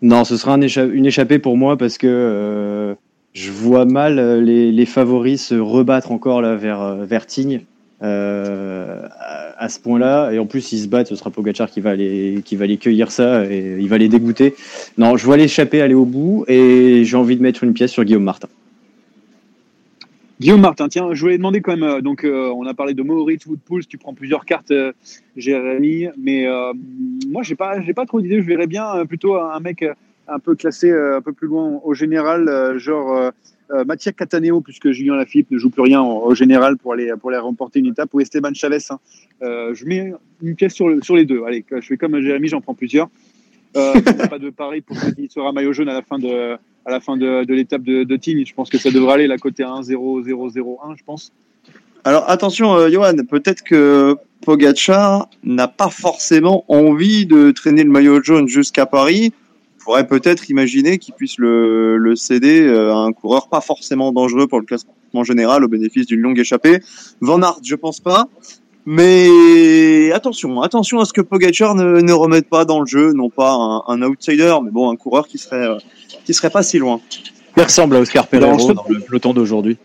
Non, 0.00 0.24
ce 0.24 0.36
sera 0.36 0.54
un 0.54 0.60
écha 0.60 0.84
une 0.84 1.06
échappée 1.06 1.38
pour 1.38 1.56
moi 1.56 1.76
parce 1.76 1.98
que 1.98 2.06
euh, 2.08 2.94
je 3.34 3.52
vois 3.52 3.84
mal 3.84 4.42
les, 4.42 4.72
les, 4.72 4.86
favoris 4.86 5.46
se 5.46 5.54
rebattre 5.54 6.10
encore 6.10 6.42
là 6.42 6.56
vers, 6.56 6.96
vers 6.96 7.26
Tignes 7.26 7.60
euh, 8.02 9.06
à, 9.56 9.68
ce 9.68 9.78
point-là. 9.78 10.32
Et 10.32 10.38
en 10.38 10.46
plus, 10.46 10.72
ils 10.72 10.80
se 10.80 10.88
battent, 10.88 11.08
ce 11.08 11.14
sera 11.14 11.30
Pogacar 11.30 11.70
qui 11.70 11.80
va 11.80 11.90
aller, 11.90 12.42
qui 12.44 12.56
va 12.56 12.64
aller 12.64 12.76
cueillir 12.76 13.12
ça 13.12 13.44
et 13.44 13.76
il 13.78 13.88
va 13.88 13.98
les 13.98 14.08
dégoûter. 14.08 14.54
Non, 14.98 15.16
je 15.16 15.24
vois 15.24 15.36
l'échapper 15.36 15.80
aller 15.80 15.94
au 15.94 16.04
bout 16.04 16.44
et 16.48 17.04
j'ai 17.04 17.16
envie 17.16 17.36
de 17.36 17.42
mettre 17.42 17.62
une 17.62 17.72
pièce 17.72 17.92
sur 17.92 18.04
Guillaume 18.04 18.24
Martin. 18.24 18.48
Guillaume 20.40 20.60
Martin, 20.60 20.88
tiens, 20.88 21.10
je 21.12 21.20
voulais 21.20 21.36
demander 21.36 21.60
quand 21.60 21.76
même, 21.76 21.88
euh, 21.88 22.00
donc 22.00 22.24
euh, 22.24 22.52
on 22.56 22.66
a 22.66 22.74
parlé 22.74 22.94
de 22.94 23.02
Moritz, 23.04 23.46
Woodpools, 23.46 23.86
tu 23.86 23.96
prends 23.96 24.14
plusieurs 24.14 24.44
cartes, 24.44 24.72
Jérémy, 25.36 26.08
mais 26.18 26.48
moi 27.28 27.44
j'ai 27.44 27.54
pas, 27.54 27.80
j'ai 27.80 27.94
pas 27.94 28.06
trop 28.06 28.20
d'idées, 28.20 28.42
je 28.42 28.46
verrais 28.46 28.66
bien 28.66 29.06
plutôt 29.06 29.36
un 29.36 29.60
mec 29.60 29.84
un 30.26 30.38
peu 30.40 30.56
classé 30.56 30.90
un 30.90 31.20
peu 31.20 31.32
plus 31.32 31.46
loin 31.46 31.80
au 31.84 31.94
général, 31.94 32.76
genre 32.78 33.30
euh, 33.72 33.84
Cataneo, 34.16 34.60
puisque 34.60 34.90
Julien 34.90 35.16
Lafitte 35.16 35.50
ne 35.50 35.58
joue 35.58 35.70
plus 35.70 35.82
rien 35.82 36.00
au, 36.02 36.24
au 36.26 36.34
général 36.34 36.76
pour 36.76 36.92
aller, 36.92 37.10
pour 37.20 37.30
aller 37.30 37.38
remporter 37.38 37.78
une 37.80 37.86
étape, 37.86 38.10
ou 38.12 38.20
Esteban 38.20 38.52
Chavez. 38.54 38.78
hein. 38.90 38.98
Euh, 39.42 39.74
je 39.74 39.84
mets 39.86 40.12
une 40.42 40.54
pièce 40.54 40.74
sur, 40.74 40.88
le- 40.88 41.00
sur 41.02 41.16
les 41.16 41.24
deux. 41.24 41.42
Allez, 41.46 41.64
je 41.70 41.80
fais 41.86 41.96
comme 41.96 42.20
Jérémy, 42.20 42.48
j'en 42.48 42.60
prends 42.60 42.74
plusieurs. 42.74 43.08
Euh, 43.76 43.92
il 43.96 44.14
n'y 44.16 44.20
a 44.20 44.28
pas 44.28 44.38
de 44.38 44.50
pari 44.50 44.82
pour 44.82 44.96
celui 44.98 45.14
qui 45.14 45.28
sera 45.32 45.50
maillot 45.52 45.72
jaune 45.72 45.88
à 45.88 45.94
la 45.94 46.02
fin 46.02 46.18
de, 46.18 46.52
à 46.84 46.90
la 46.90 47.00
fin 47.00 47.16
de, 47.16 47.44
de 47.44 47.54
l'étape 47.54 47.82
de, 47.82 48.04
de 48.04 48.16
team. 48.16 48.44
Je 48.44 48.52
pense 48.52 48.68
que 48.68 48.76
ça 48.76 48.90
devrait 48.90 49.14
aller 49.14 49.26
la 49.26 49.38
côté 49.38 49.62
1 49.64 49.82
0 49.82 50.22
0 50.22 50.50
0 50.50 50.80
1 50.84 50.94
je 50.96 51.02
pense. 51.04 51.32
Alors 52.04 52.28
attention, 52.28 52.74
euh, 52.74 52.90
Johan, 52.90 53.14
peut-être 53.30 53.62
que 53.62 54.14
Pogacar 54.44 55.28
n'a 55.44 55.68
pas 55.68 55.88
forcément 55.88 56.64
envie 56.68 57.24
de 57.26 57.50
traîner 57.52 57.84
le 57.84 57.90
maillot 57.90 58.22
jaune 58.22 58.46
jusqu'à 58.48 58.84
Paris. 58.84 59.32
Pourrait 59.84 60.06
peut-être 60.06 60.48
imaginer 60.48 60.98
qu'il 60.98 61.14
puisse 61.14 61.38
le, 61.38 61.96
le 61.96 62.16
céder 62.16 62.62
euh, 62.62 62.92
à 62.92 62.98
un 62.98 63.12
coureur 63.12 63.48
pas 63.48 63.60
forcément 63.60 64.12
dangereux 64.12 64.46
pour 64.46 64.60
le 64.60 64.66
classement 64.66 65.24
général 65.24 65.64
au 65.64 65.68
bénéfice 65.68 66.06
d'une 66.06 66.20
longue 66.20 66.38
échappée. 66.38 66.78
Van 67.20 67.42
Aert, 67.42 67.58
je 67.64 67.74
pense 67.74 68.00
pas. 68.00 68.28
Mais 68.84 70.10
attention, 70.12 70.60
attention 70.62 70.98
à 70.98 71.04
ce 71.04 71.12
que 71.12 71.20
Pogacar 71.20 71.74
ne, 71.74 72.00
ne 72.00 72.12
remette 72.12 72.48
pas 72.48 72.64
dans 72.64 72.80
le 72.80 72.86
jeu, 72.86 73.12
non 73.12 73.30
pas 73.30 73.52
un, 73.52 73.82
un 73.86 74.02
outsider, 74.02 74.54
mais 74.64 74.70
bon, 74.70 74.90
un 74.90 74.96
coureur 74.96 75.28
qui 75.28 75.38
serait, 75.38 75.66
euh, 75.66 75.78
qui 76.24 76.34
serait 76.34 76.50
pas 76.50 76.62
si 76.62 76.78
loin. 76.78 77.00
Il 77.56 77.62
ressemble 77.62 77.96
à 77.96 78.00
Oscar 78.00 78.26
Pereiro 78.26 78.72
dans 78.72 78.84
le 78.88 79.00
peloton 79.00 79.34
d'aujourd'hui. 79.34 79.78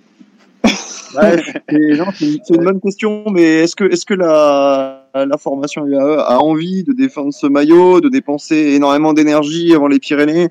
Ouais, 1.16 1.42
c'est 1.70 2.56
une 2.56 2.64
bonne 2.64 2.82
question, 2.82 3.24
mais 3.32 3.64
est-ce 3.64 3.76
que, 3.76 3.84
est-ce 3.84 4.06
que 4.06 4.14
la, 4.14 4.97
la 5.26 5.38
formation 5.38 5.86
UAE 5.86 6.20
a 6.20 6.40
envie 6.40 6.84
de 6.84 6.94
défendre 6.94 7.34
ce 7.34 7.48
maillot, 7.48 8.02
de 8.02 8.10
dépenser 8.10 8.74
énormément 8.76 9.14
d'énergie 9.14 9.74
avant 9.74 9.88
les 9.88 10.00
Pyrénées 10.00 10.50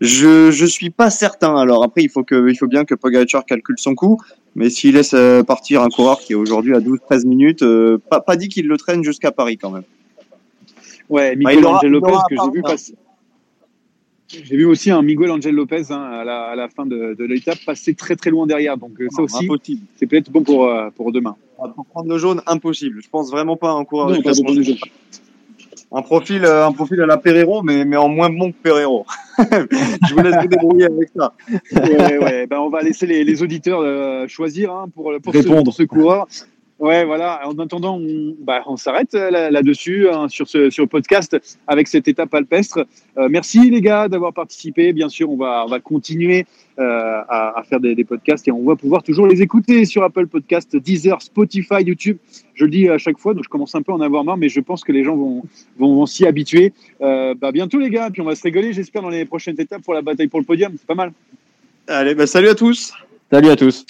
Je 0.00 0.50
je 0.50 0.66
suis 0.66 0.90
pas 0.90 1.10
certain. 1.10 1.56
Alors 1.56 1.82
après, 1.84 2.02
il 2.02 2.08
faut 2.10 2.24
que 2.24 2.48
il 2.50 2.56
faut 2.56 2.66
bien 2.66 2.84
que 2.84 2.94
Pogacar 2.94 3.44
calcule 3.44 3.76
son 3.78 3.94
coup, 3.94 4.20
mais 4.54 4.68
s'il 4.70 4.94
laisse 4.94 5.14
euh, 5.14 5.42
partir 5.42 5.82
un 5.82 5.88
coureur 5.88 6.18
qui 6.20 6.32
est 6.32 6.36
aujourd'hui 6.36 6.74
à 6.74 6.80
12-13 6.80 7.26
minutes, 7.26 7.62
euh, 7.62 7.98
pas 8.10 8.20
pas 8.20 8.36
dit 8.36 8.48
qu'il 8.48 8.66
le 8.66 8.76
traîne 8.76 9.02
jusqu'à 9.04 9.30
Paris 9.32 9.56
quand 9.56 9.70
même. 9.70 9.84
Ouais, 11.08 11.36
Bah, 11.36 11.50
Miguel 11.50 11.64
aura- 11.66 11.76
Angel 11.78 11.90
Lopez 11.90 12.12
que 12.28 12.34
j'ai 12.36 12.50
vu 12.50 12.62
passer. 12.62 12.94
J'ai 14.28 14.56
vu 14.56 14.64
aussi 14.64 14.90
un 14.90 15.02
Miguel 15.02 15.30
Angel 15.30 15.54
Lopez 15.54 15.84
hein, 15.90 16.02
à, 16.02 16.24
la, 16.24 16.42
à 16.46 16.56
la 16.56 16.68
fin 16.68 16.86
de, 16.86 17.14
de 17.16 17.24
l'étape 17.24 17.58
passer 17.64 17.94
très 17.94 18.16
très 18.16 18.30
loin 18.30 18.46
derrière. 18.46 18.76
Donc 18.76 19.00
euh, 19.00 19.06
ça 19.14 19.22
aussi, 19.22 19.46
c'est 19.96 20.06
peut-être 20.06 20.30
bon 20.30 20.42
pour, 20.42 20.66
euh, 20.66 20.88
pour 20.96 21.12
demain. 21.12 21.36
Pour 21.74 21.86
prendre 21.86 22.08
le 22.08 22.18
jaune, 22.18 22.42
impossible. 22.46 23.00
Je 23.02 23.08
pense 23.08 23.30
vraiment 23.30 23.56
pas 23.56 23.68
à 23.70 23.72
un 23.74 23.84
coureur 23.84 24.08
de 24.08 24.16
Non, 24.16 24.32
jaune. 24.32 24.76
Un 25.92 26.02
profil, 26.02 26.44
euh, 26.44 26.66
un 26.66 26.72
profil 26.72 27.00
à 27.02 27.06
la 27.06 27.16
Pereiro, 27.18 27.62
mais, 27.62 27.84
mais 27.84 27.96
en 27.96 28.08
moins 28.08 28.28
bon 28.28 28.50
que 28.50 28.56
Pereiro. 28.62 29.06
Je 29.38 30.14
vous 30.14 30.20
laisse 30.22 30.34
vous 30.40 30.48
débrouiller 30.48 30.86
avec 30.86 31.08
ça. 31.16 31.32
ouais, 31.72 32.18
ouais. 32.18 32.46
Ben, 32.48 32.58
on 32.58 32.68
va 32.68 32.82
laisser 32.82 33.06
les, 33.06 33.22
les 33.22 33.42
auditeurs 33.42 33.80
euh, 33.80 34.26
choisir 34.26 34.72
hein, 34.72 34.86
pour, 34.92 35.12
pour, 35.22 35.32
ce, 35.32 35.38
Répondre. 35.38 35.64
pour 35.64 35.74
ce 35.74 35.84
coureur. 35.84 36.26
Ouais, 36.80 37.04
voilà. 37.04 37.46
En 37.46 37.56
attendant, 37.60 37.96
on, 37.98 38.34
bah, 38.40 38.62
on 38.66 38.76
s'arrête 38.76 39.14
euh, 39.14 39.30
là- 39.30 39.50
là-dessus, 39.52 40.08
hein, 40.10 40.26
sur 40.28 40.48
ce 40.48 40.70
sur 40.70 40.82
le 40.82 40.88
podcast, 40.88 41.36
avec 41.68 41.86
cette 41.86 42.08
étape 42.08 42.34
alpestre. 42.34 42.84
Euh, 43.16 43.28
merci 43.30 43.70
les 43.70 43.80
gars 43.80 44.08
d'avoir 44.08 44.32
participé. 44.32 44.92
Bien 44.92 45.08
sûr, 45.08 45.30
on 45.30 45.36
va, 45.36 45.62
on 45.64 45.68
va 45.70 45.78
continuer 45.78 46.40
euh, 46.40 46.44
à, 46.78 47.58
à 47.58 47.62
faire 47.62 47.80
des, 47.80 47.94
des 47.94 48.04
podcasts 48.04 48.46
et 48.48 48.52
on 48.52 48.64
va 48.64 48.76
pouvoir 48.76 49.02
toujours 49.02 49.26
les 49.26 49.42
écouter 49.42 49.84
sur 49.84 50.02
Apple 50.02 50.26
Podcast, 50.26 50.76
Deezer, 50.76 51.20
Spotify, 51.22 51.82
YouTube. 51.82 52.18
Je 52.54 52.64
le 52.64 52.70
dis 52.70 52.88
à 52.88 52.98
chaque 52.98 53.18
fois, 53.18 53.34
donc 53.34 53.44
je 53.44 53.48
commence 53.48 53.74
un 53.74 53.82
peu 53.82 53.92
à 53.92 53.94
en 53.94 54.00
avoir 54.00 54.24
marre, 54.24 54.36
mais 54.36 54.48
je 54.48 54.60
pense 54.60 54.84
que 54.84 54.92
les 54.92 55.04
gens 55.04 55.16
vont, 55.16 55.42
vont, 55.78 55.94
vont 55.94 56.06
s'y 56.06 56.26
habituer. 56.26 56.72
Euh, 57.00 57.34
bah, 57.34 57.52
bientôt 57.52 57.78
les 57.78 57.90
gars, 57.90 58.10
puis 58.10 58.22
on 58.22 58.26
va 58.26 58.34
se 58.34 58.42
régaler, 58.42 58.72
j'espère, 58.72 59.02
dans 59.02 59.08
les 59.08 59.24
prochaines 59.24 59.60
étapes 59.60 59.82
pour 59.82 59.94
la 59.94 60.02
bataille 60.02 60.28
pour 60.28 60.40
le 60.40 60.46
podium. 60.46 60.72
C'est 60.76 60.86
pas 60.86 60.94
mal. 60.94 61.12
Allez, 61.86 62.14
bah, 62.14 62.26
salut 62.26 62.48
à 62.48 62.54
tous. 62.54 62.92
Salut 63.30 63.50
à 63.50 63.56
tous. 63.56 63.86